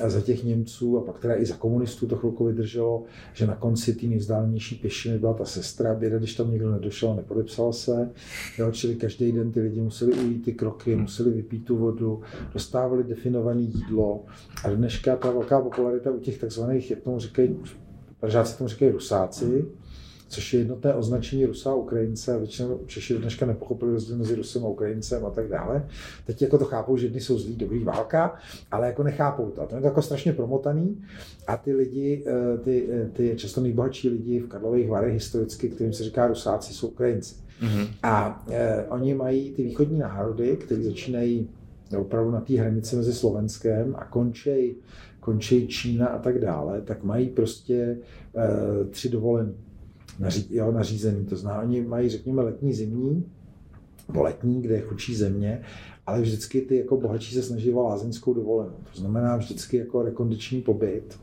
[0.07, 3.95] za těch Němců a pak teda i za komunistů to chvilku vydrželo, že na konci
[3.95, 8.11] té nejvzdálenější pěšiny byla ta sestra, běda, když tam někdo nedošel, nepodepsal se,
[8.59, 12.21] jo, čili každý den ty lidi museli ujít ty kroky, museli vypít tu vodu,
[12.53, 14.25] dostávali definované jídlo.
[14.65, 17.57] A dneška ta velká popularita u těch takzvaných, jak tomu říkají,
[18.21, 19.65] Pražáci tomu říkají rusáci,
[20.29, 22.35] což je jednotné označení Rusa a Ukrajince.
[22.35, 25.89] A většinou Češi do dneška nepochopili rozdíl mezi Rusem a Ukrajincem a tak dále.
[26.27, 28.35] Teď jako to chápou, že jedni jsou zlí, dobrý válka,
[28.71, 29.63] ale jako nechápou to.
[29.63, 31.03] A to je to jako strašně promotaný
[31.47, 35.93] a ty lidi, eh, ty, eh, ty často nejbohatší lidi v Karlových Varech historicky, kterým
[35.93, 37.35] se říká Rusáci, jsou Ukrajinci.
[37.63, 37.89] Mm-hmm.
[38.03, 41.49] A eh, oni mají ty východní národy, které začínají
[41.99, 44.77] opravdu na té hranici mezi Slovenskem a končí
[45.29, 47.99] končí Čína a tak dále, tak mají prostě e,
[48.85, 49.53] tři dovolené
[50.19, 51.25] naří, jo, nařízený.
[51.25, 53.25] To znamená, oni mají, řekněme, letní, zimní,
[54.09, 55.61] nebo letní, kde je chudší země,
[56.07, 58.77] ale vždycky ty jako bohatší se snaží o lázeňskou dovolenou.
[58.93, 61.19] To znamená vždycky jako rekondiční pobyt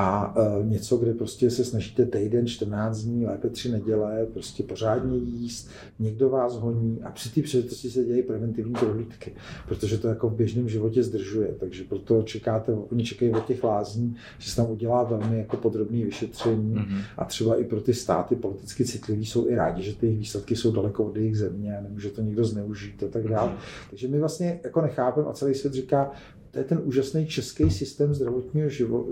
[0.00, 5.16] a uh, něco, kde prostě se snažíte týden, 14 dní, lépe tři neděle, prostě pořádně
[5.16, 5.68] jíst,
[5.98, 9.32] někdo vás honí a při té příležitosti se dějí preventivní prohlídky,
[9.68, 14.16] protože to jako v běžném životě zdržuje, takže proto čekáte, oni čekají od těch lázní,
[14.38, 17.02] že se tam udělá velmi jako podrobné vyšetření mm-hmm.
[17.18, 20.56] a třeba i pro ty státy politicky citliví jsou i rádi, že ty jejich výsledky
[20.56, 23.50] jsou daleko od jejich země nemůže to někdo zneužít a tak dále.
[23.50, 23.90] Mm-hmm.
[23.90, 26.10] Takže my vlastně jako nechápeme a celý svět říká,
[26.58, 29.08] to je ten úžasný český systém zdravotního živo,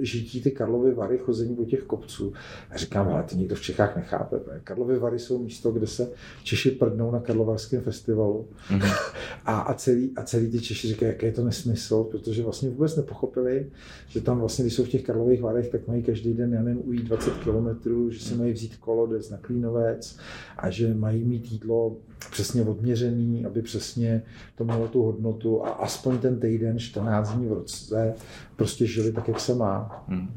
[0.00, 2.32] žití, ty Karlovy Vary, chození po těch kopců.
[2.70, 4.36] A říkám, ale to nikdo v Čechách nechápe.
[4.64, 6.10] Karlovy Vary jsou místo, kde se
[6.44, 8.48] Češi prdnou na Karlovarském festivalu.
[8.70, 8.94] Mm-hmm.
[9.44, 12.96] A, a, celý, a celý ty Češi říkají, jaký je to nesmysl, protože vlastně vůbec
[12.96, 13.66] nepochopili,
[14.08, 16.88] že tam vlastně, když jsou v těch Karlových Varech, tak mají každý den, já nevím,
[16.88, 20.16] ujít 20 kilometrů, že si mají vzít kolo, na Klínovec
[20.56, 21.96] a že mají mít jídlo
[22.30, 24.22] přesně odměřený, aby přesně
[24.56, 28.14] to mělo tu hodnotu a aspoň ten týden, 14 dní v roce,
[28.56, 30.04] prostě žili tak, jak se má.
[30.08, 30.28] Hmm.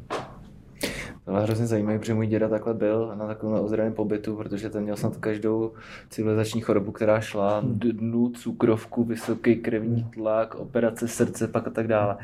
[1.24, 4.82] To je hrozně zajímavé, protože můj děda takhle byl na takovém ozdravném pobytu, protože ten
[4.82, 5.72] měl snad každou
[6.10, 7.78] civilizační chorobu, která šla, hmm.
[7.78, 10.10] dnu, cukrovku, vysoký krevní hmm.
[10.10, 12.16] tlak, operace srdce, pak a tak dále.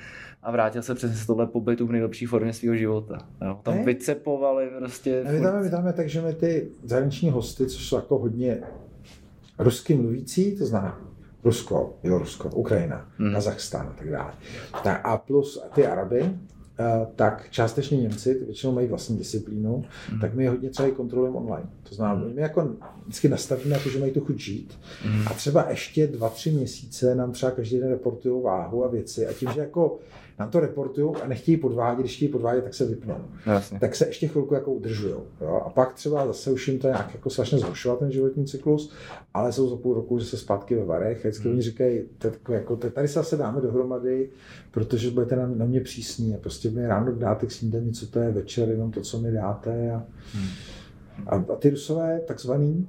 [0.42, 3.18] A vrátil se přes tohle pobytu v nejlepší formě svého života.
[3.44, 3.60] Jo.
[3.62, 3.84] Tam ne?
[3.84, 5.24] vycepovali prostě.
[5.32, 8.62] My tam, my tam je tak, že my ty zahraniční hosty, což jsou jako hodně
[9.58, 11.13] rusky mluvící, to znamená
[11.44, 13.32] Rusko, jo, Rusko, Ukrajina, hmm.
[13.32, 14.32] Kazachstán a tak dále.
[14.82, 16.30] Tak a plus ty Araby,
[16.80, 20.20] Uh, tak částečně Němci, ty většinou mají vlastní disciplínu, mm.
[20.20, 21.68] tak my je hodně třeba i kontrolujeme online.
[21.88, 22.70] To znamená, my jako
[23.02, 25.22] vždycky nastavíme na to, že mají tu chuť žít mm.
[25.26, 29.32] a třeba ještě dva, tři měsíce nám třeba každý den reportují váhu a věci a
[29.32, 29.98] tím, že jako
[30.38, 33.16] nám to reportují a nechtějí podvádět, když chtějí podvádět, tak se vypnou.
[33.46, 33.80] Jasně.
[33.80, 35.14] Tak se ještě chvilku jako udržují.
[35.64, 38.92] A pak třeba zase už jim to nějak jako strašně zhoršovat ten životní cyklus,
[39.34, 41.26] ale jsou za půl roku, že se zpátky ve varech.
[41.26, 41.52] A vždycky hmm.
[41.52, 42.02] oni říkají,
[42.48, 44.30] jako, tady se zase dáme dohromady,
[44.70, 46.34] protože budete na, na mě přísní.
[46.34, 49.32] A prostě mi ráno dáte k snídani, co to je večer, jenom to, co mi
[49.32, 49.90] dáte.
[49.90, 50.04] A,
[50.34, 50.48] hmm.
[51.26, 52.88] A, a ty rusové, takzvaný,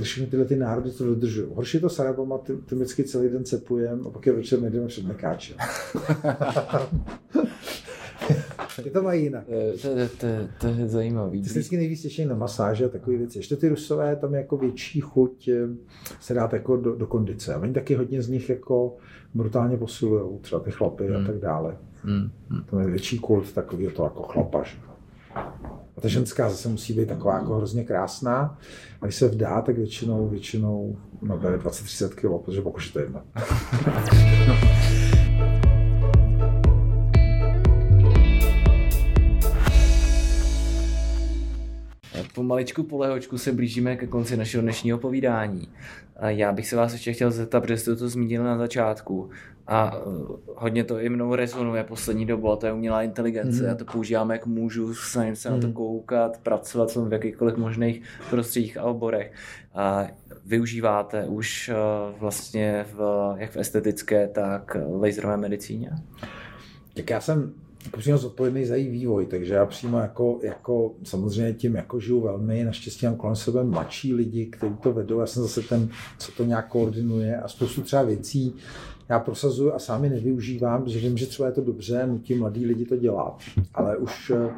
[0.00, 1.48] všechny tyhle ty národy to dodržují.
[1.54, 4.60] Horší je to s Arabama, ty, ty vždycky celý den cepujeme a pak je večer
[4.60, 5.56] nejdeme před Mekáčem.
[8.82, 9.44] Ty to mají jinak.
[9.82, 10.26] To, to, to,
[10.60, 11.42] to je zajímavý.
[11.42, 13.38] Ty vždycky nejvíc těší na masáže a takové věci.
[13.38, 15.68] Ještě ty rusové, tam je jako větší chuť eh,
[16.20, 17.54] se dát jako do, do kondice.
[17.54, 18.96] A oni taky hodně z nich jako
[19.34, 21.16] brutálně posilují, třeba ty chlapy hmm.
[21.16, 21.76] a tak dále.
[22.02, 22.30] Hmm.
[22.70, 24.80] To je větší kult takový to jako chlapaž.
[25.96, 28.58] A ta ženská zase musí být taková jako hrozně krásná.
[29.00, 33.22] A když se vdá, tak většinou, většinou nabere 20-30 kg, protože pokud je to jedno.
[42.34, 45.68] Pomaličku polehočku se blížíme ke konci našeho dnešního povídání.
[46.16, 49.30] A já bych se vás ještě chtěl zeptat, protože jste to zmínil na začátku.
[49.66, 53.62] A uh, hodně to i mnou rezonuje poslední dobu, a to je umělá inteligence.
[53.62, 53.68] Mm.
[53.68, 55.54] Já to používám, jak můžu, snažím se mm.
[55.54, 55.74] na to hmm.
[55.74, 59.32] koukat, pracovat v jakýchkoliv možných prostředích a oborech.
[59.74, 60.06] A
[60.46, 65.90] využíváte už uh, vlastně v, jak v estetické, tak laserové medicíně?
[66.94, 67.54] Tak já jsem
[67.98, 72.64] přímo zodpovědný za její vývoj, takže já přímo jako, jako samozřejmě tím jako žiju velmi,
[72.64, 75.88] naštěstí mám kolem sebe mladší lidi, kteří to vedou, já jsem zase ten,
[76.18, 78.54] co to nějak koordinuje a spoustu třeba věcí
[79.08, 82.66] já prosazuju a sám je nevyužívám, protože vím, že třeba je to dobře, nutím mladí
[82.66, 83.38] lidi to dělat,
[83.74, 84.50] ale už eh,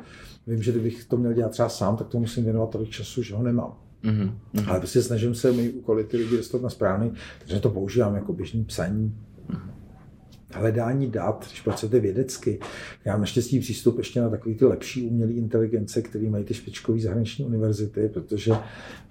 [0.46, 3.34] vím, že kdybych to měl dělat třeba sám, tak to musím věnovat tolik času, že
[3.34, 3.74] ho nemám.
[4.04, 4.34] Mm-hmm.
[4.66, 8.32] Ale prostě snažím se mý úkoly ty lidi dostat na správný, takže to používám jako
[8.32, 9.14] běžný psaní.
[9.50, 9.83] Mm-hmm
[10.54, 12.58] hledání dat, když pracujete vědecky.
[13.04, 17.00] Já mám naštěstí přístup ještě na takový ty lepší umělé inteligence, které mají ty špičkové
[17.00, 18.52] zahraniční univerzity, protože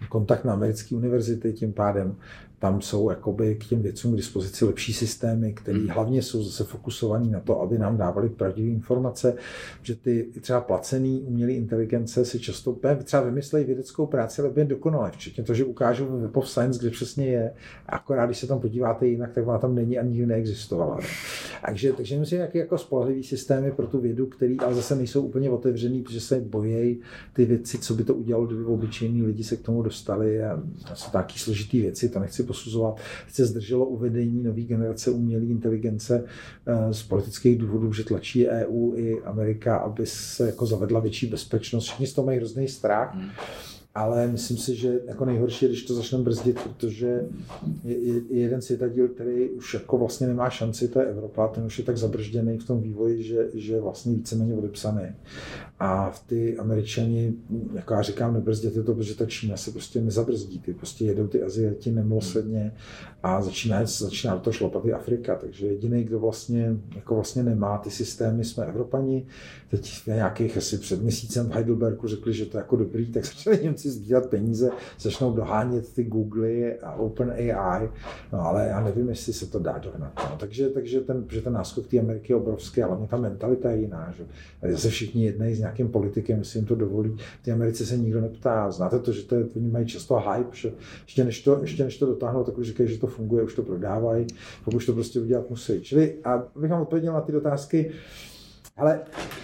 [0.10, 2.16] kontakt na americké univerzity tím pádem
[2.64, 5.88] tam jsou jakoby k těm věcům k dispozici lepší systémy, které hmm.
[5.88, 9.36] hlavně jsou zase fokusované na to, aby nám dávali pravdivé informace,
[9.82, 15.12] že ty třeba placený umělé inteligence si často třeba vymyslejí vědeckou práci, ale úplně dokonale,
[15.12, 17.52] včetně to, že ukážou v Web of Science, kde přesně je.
[17.88, 21.00] Akorát, když se tam podíváte jinak, tak ona tam není a nikdy neexistovala.
[21.66, 25.50] Takže, takže myslím, jaký jako spolehlivý systémy pro tu vědu, který ale zase nejsou úplně
[25.50, 27.00] otevřený, protože se bojejí
[27.34, 31.12] ty věci, co by to udělalo, kdyby obyčejní lidi se k tomu dostali a jsou
[31.12, 32.98] taky složitý věci, to nechci posuzovat.
[33.32, 36.24] Se zdrželo uvedení nové generace umělé inteligence
[36.66, 41.84] eh, z politických důvodů, že tlačí EU i Amerika, aby se jako zavedla větší bezpečnost.
[41.86, 43.16] Všichni z toho mají hrozný strach.
[43.16, 43.30] Hmm
[43.96, 47.26] ale myslím si, že jako nejhorší je, když to začne brzdit, protože
[47.84, 51.64] je, je, je jeden světadíl, který už jako vlastně nemá šanci, to je Evropa, ten
[51.64, 55.04] už je tak zabržděný v tom vývoji, že, že vlastně víceméně odepsaný.
[55.80, 57.34] A v ty američani,
[57.74, 61.44] jako já říkám, nebrzděte to, protože ta Čína se prostě nezabrzdí, ty prostě jedou ty
[61.44, 62.74] Aziati nemilosrdně
[63.24, 67.90] a začíná, začíná to šlapat i Afrika, takže jediný, kdo vlastně, jako vlastně nemá ty
[67.90, 69.26] systémy, jsme Evropani.
[69.70, 73.58] Teď nějakých asi před měsícem v Heidelbergu řekli, že to je jako dobrý, tak začali
[73.90, 74.70] sbírat peníze,
[75.00, 77.90] začnou dohánět ty Google a OpenAI,
[78.34, 80.12] no ale já nevím, jestli se to dá dohnat.
[80.30, 80.38] No.
[80.40, 83.78] Takže, takže ten, že ten náskok té Ameriky je obrovský, ale hlavně ta mentalita je
[83.78, 84.14] jiná.
[84.18, 84.24] Že?
[84.72, 87.18] Zase všichni jednají s nějakým politikem, jestli jim to dovolí.
[87.46, 88.72] Té Americe se nikdo neptá.
[88.72, 90.72] Znáte to, že to je, oni mají často hype, že
[91.04, 93.64] ještě než to, ještě než to dotáhnou, tak už říkají, že to funguje, už to
[93.64, 94.28] prodávají,
[94.66, 95.82] pokud to prostě udělat musí.
[95.82, 97.92] Čili, a bych vám odpověděl na ty otázky,
[98.78, 99.00] ale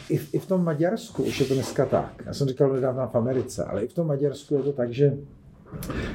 [0.10, 2.24] i v, i v tom Maďarsku už je to dneska tak.
[2.26, 5.18] Já jsem říkal nedávno v Americe, ale i v tom Maďarsku je to tak, že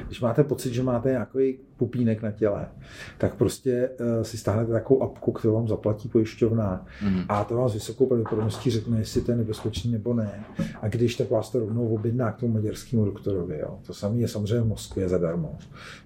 [0.07, 2.67] když máte pocit, že máte nějaký pupínek na těle,
[3.17, 7.21] tak prostě uh, si stáhnete takovou apku, kterou vám zaplatí pojišťovna mm.
[7.29, 10.45] a to vám s vysokou pravděpodobností řekne, jestli to je nebezpečný nebo ne.
[10.81, 13.59] A když, tak vás to rovnou objedná k tomu maďarskému doktorovi.
[13.59, 13.79] Jo.
[13.87, 15.57] To samé je samozřejmě v Moskvě zadarmo.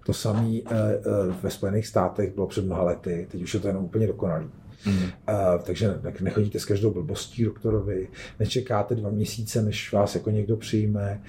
[0.05, 3.67] To samé uh, uh, ve Spojených státech bylo před mnoha lety, teď už je to
[3.67, 4.49] jenom úplně dokonalý.
[4.85, 4.93] Mm.
[4.93, 5.09] Uh,
[5.63, 8.07] takže nechodíte s každou blbostí doktorovi,
[8.39, 11.21] nečekáte dva měsíce, než vás jako někdo přijme,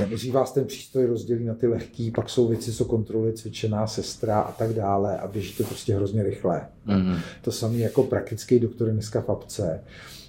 [0.00, 3.86] uh, nejdřív vás ten přístroj rozdělí na ty lehký, pak jsou věci, co kontroluje cvičená
[3.86, 6.60] sestra a tak dále a běžíte prostě hrozně rychle.
[6.84, 7.16] Mm.
[7.42, 9.80] To samé jako praktický doktor dneska v apce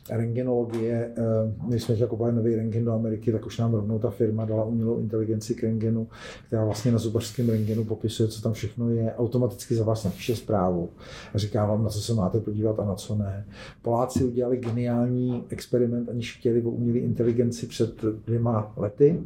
[0.09, 1.23] rengenologie, eh,
[1.69, 4.99] my jsme kupovat nový rengen do Ameriky, tak už nám rovnou ta firma dala umělou
[4.99, 6.07] inteligenci k rengenu,
[6.47, 10.89] která vlastně na zubařském rengenu popisuje, co tam všechno je, automaticky za vás napíše zprávu
[11.33, 13.45] a říká vám, na co se máte podívat a na co ne.
[13.81, 19.23] Poláci udělali geniální experiment, aniž chtěli o umělé inteligenci před dvěma lety,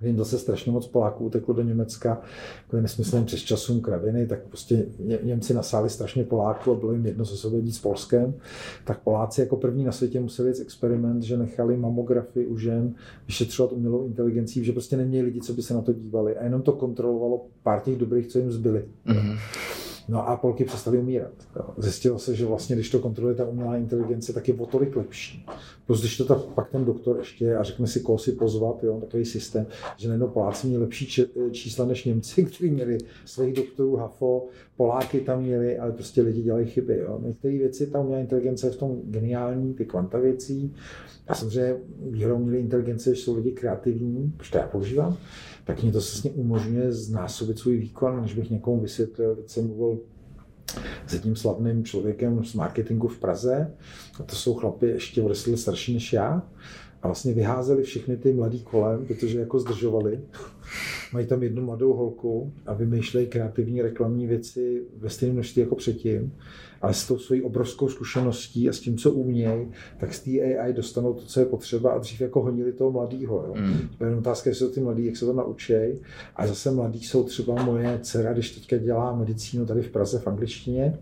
[0.00, 2.20] Vím, zase strašně moc Poláků uteklo do Německa,
[2.76, 7.06] je nesmyslným přes časům kraviny, tak prostě Ně, Němci nasáli strašně Poláků a bylo jim
[7.06, 8.34] jedno, co se bude s Polskem.
[8.84, 12.94] Tak Poláci jako první na světě museli jít experiment, že nechali mamografy u žen
[13.26, 16.62] vyšetřovat umělou inteligencí, že prostě neměli lidi, co by se na to dívali a jenom
[16.62, 18.84] to kontrolovalo pár těch dobrých, co jim zbyli.
[19.06, 19.38] Mm-hmm.
[20.08, 21.32] No a polky přestaly umírat.
[21.78, 25.46] Zjistilo se, že vlastně, když to kontroluje ta umělá inteligence, tak je o tolik lepší.
[25.86, 29.00] Plus, když to tak, pak ten doktor ještě a řekne si, koho si pozvat, jo,
[29.00, 34.46] takový systém, že najednou Poláci měli lepší čísla než Němci, kteří měli svých doktorů HAFO,
[34.76, 36.98] Poláky tam měli, ale prostě lidi dělají chyby.
[36.98, 37.20] Jo.
[37.22, 40.74] Některé věci, ta umělá inteligence je v tom geniální, ty kvanta věcí.
[41.28, 41.76] A samozřejmě
[42.10, 45.16] výhodou měli inteligence, že jsou lidi kreativní, protože to já používám,
[45.68, 49.98] tak mě to vlastně umožňuje znásobit svůj výkon, než bych někomu vysvětlil, teď jsem mluvil
[51.06, 53.74] s jedním slavným člověkem z marketingu v Praze.
[54.20, 56.42] A to jsou chlapy ještě deset starší než já.
[57.02, 60.20] A vlastně vyházeli všechny ty mladý kolem, protože jako zdržovali.
[61.12, 66.32] Mají tam jednu mladou holku a vymýšlejí kreativní reklamní věci ve stejném množství jako předtím
[66.82, 69.68] ale s tou svojí obrovskou zkušeností a s tím, co umějí,
[69.98, 73.44] tak z té AI dostanou to, co je potřeba a dřív jako honili toho mladého.
[73.46, 73.54] Jo.
[73.58, 73.88] Mm.
[73.98, 75.74] To je otázka, jestli jsou ty mladí, jak se to naučí.
[76.36, 80.26] A zase mladí jsou třeba moje dcera, když teďka dělá medicínu tady v Praze v
[80.26, 80.98] angličtině,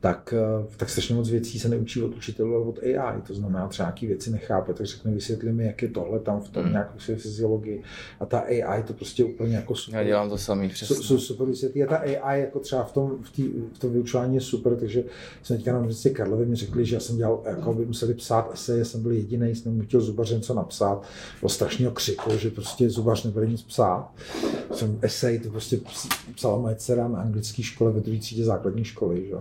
[0.00, 3.22] tak, eh, tak strašně moc věcí se neučí od učitelů, ale od AI.
[3.26, 6.48] To znamená, třeba nějaké věci nechápe, tak řekne, vysvětli mi, jak je tohle tam v
[6.48, 6.72] tom mm.
[6.72, 7.82] nějakou fyziologii.
[8.20, 10.00] A ta AI to prostě úplně jako super.
[10.00, 10.96] Já dělám to samý, přesně.
[10.96, 11.82] Su, super vysvětlí.
[11.82, 13.42] A ta AI jako třeba v tom, v, tý,
[13.72, 15.04] v tom vyučování je super, takže
[15.42, 18.50] jsme teďka na univerzitě Karlově mi řekli, že já jsem dělal, jako by museli psát
[18.54, 21.02] eseje, jsem byl jediný, jsem chtěl zubař něco napsat.
[21.40, 24.10] Bylo strašného křiku, že prostě zubař nebude nic psát.
[24.72, 25.80] Jsem esej, to prostě
[26.34, 29.26] psala moje dcera na anglické škole ve druhé třídě základní školy.
[29.28, 29.36] Že?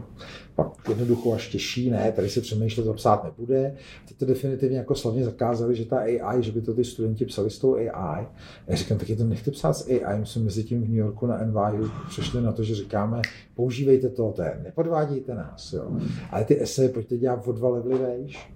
[0.56, 3.76] Pak jednoducho až těžší, ne, tady se přemýšlet, psát nebude.
[4.08, 7.50] Teď to definitivně jako slavně zakázali, že ta AI, že by to ty studenti psali
[7.50, 8.28] s tou AI.
[8.68, 10.20] Já říkám, tak je to nechte psát s AI.
[10.20, 13.22] My jsme mezi tím v New Yorku na NYU přešli na to, že říkáme,
[13.56, 15.74] používejte to, té, nepodvádějte nás.
[15.74, 15.92] Jo.
[16.32, 18.50] Ale ty eseje pojďte dělat o dva levely vejš.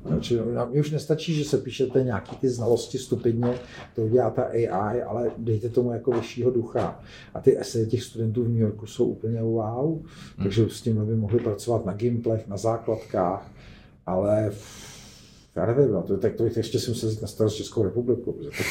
[0.70, 3.54] Mně už nestačí, že se píšete nějaký ty znalosti stupidně,
[3.96, 7.00] to dělá ta AI, ale dejte tomu jako vyššího ducha.
[7.34, 10.00] A ty eseje těch studentů v New Yorku jsou úplně wow,
[10.44, 13.52] takže s tím by mohli pracovat na gimplech, na základkách,
[14.06, 14.52] ale
[15.56, 18.32] já nevím, no, to, tak to bych ještě si musel jít na starost Českou republiku,
[18.32, 18.64] protože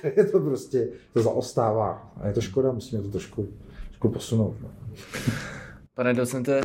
[0.00, 3.48] to, je to prostě, to zaostává a je to škoda, musíme to trošku,
[3.88, 4.56] trošku posunout.
[4.62, 4.70] No.
[5.94, 6.60] Pane docente,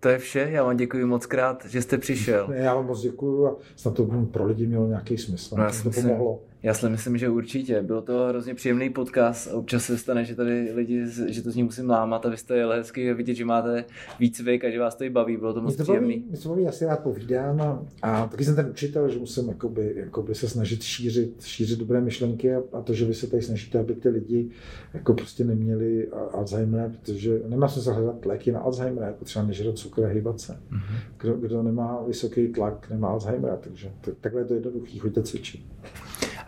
[0.00, 2.52] to je vše, já vám děkuji moc krát, že jste přišel.
[2.52, 6.40] Já vám moc děkuji a snad to pro lidi mělo nějaký smysl, no, to pomohlo.
[6.62, 7.82] Já si myslím, že určitě.
[7.82, 11.62] Byl to hrozně příjemný podcast občas se stane, že tady lidi, že to z ní
[11.62, 13.84] musím lámat a vy jste jeli hezky vidět, že máte
[14.20, 15.36] výcvik a že vás to i baví.
[15.36, 16.24] Bylo to moc příjemný.
[16.30, 19.48] My se baví, já si rád povídám a, a, taky jsem ten učitel, že musím
[19.48, 23.42] jakoby, jakoby se snažit šířit, šířit dobré myšlenky a, a, to, že vy se tady
[23.42, 24.50] snažíte, aby ty lidi
[24.94, 30.04] jako prostě neměli Alzheimer, protože nemá smysl hledat léky na Alzheimer, jako třeba nežrat cukr
[30.04, 30.52] a hýbat se.
[30.52, 30.98] Mm-hmm.
[31.18, 35.60] Kdo, kdo, nemá vysoký tlak, nemá Alzheimer, takže takhle je to jednoduchý, choďte cvičit.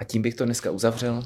[0.01, 1.23] A tím bych to dneska uzavřel.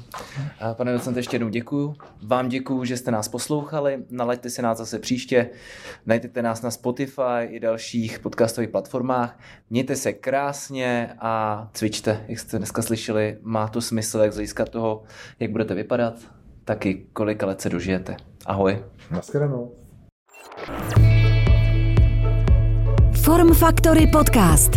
[0.73, 1.95] Pane docente, ještě jednou děkuju.
[2.23, 4.03] Vám děkuju, že jste nás poslouchali.
[4.09, 5.49] Nalaďte si nás zase příště.
[6.05, 9.39] Najdete nás na Spotify i dalších podcastových platformách.
[9.69, 13.37] Mějte se krásně a cvičte, jak jste dneska slyšeli.
[13.41, 15.03] Má to smysl, jak z hlediska toho,
[15.39, 16.13] jak budete vypadat,
[16.65, 18.17] taky kolik let se dožijete.
[18.45, 18.83] Ahoj.
[19.11, 19.75] Naschledanou.
[23.23, 24.71] Form Factory Podcast.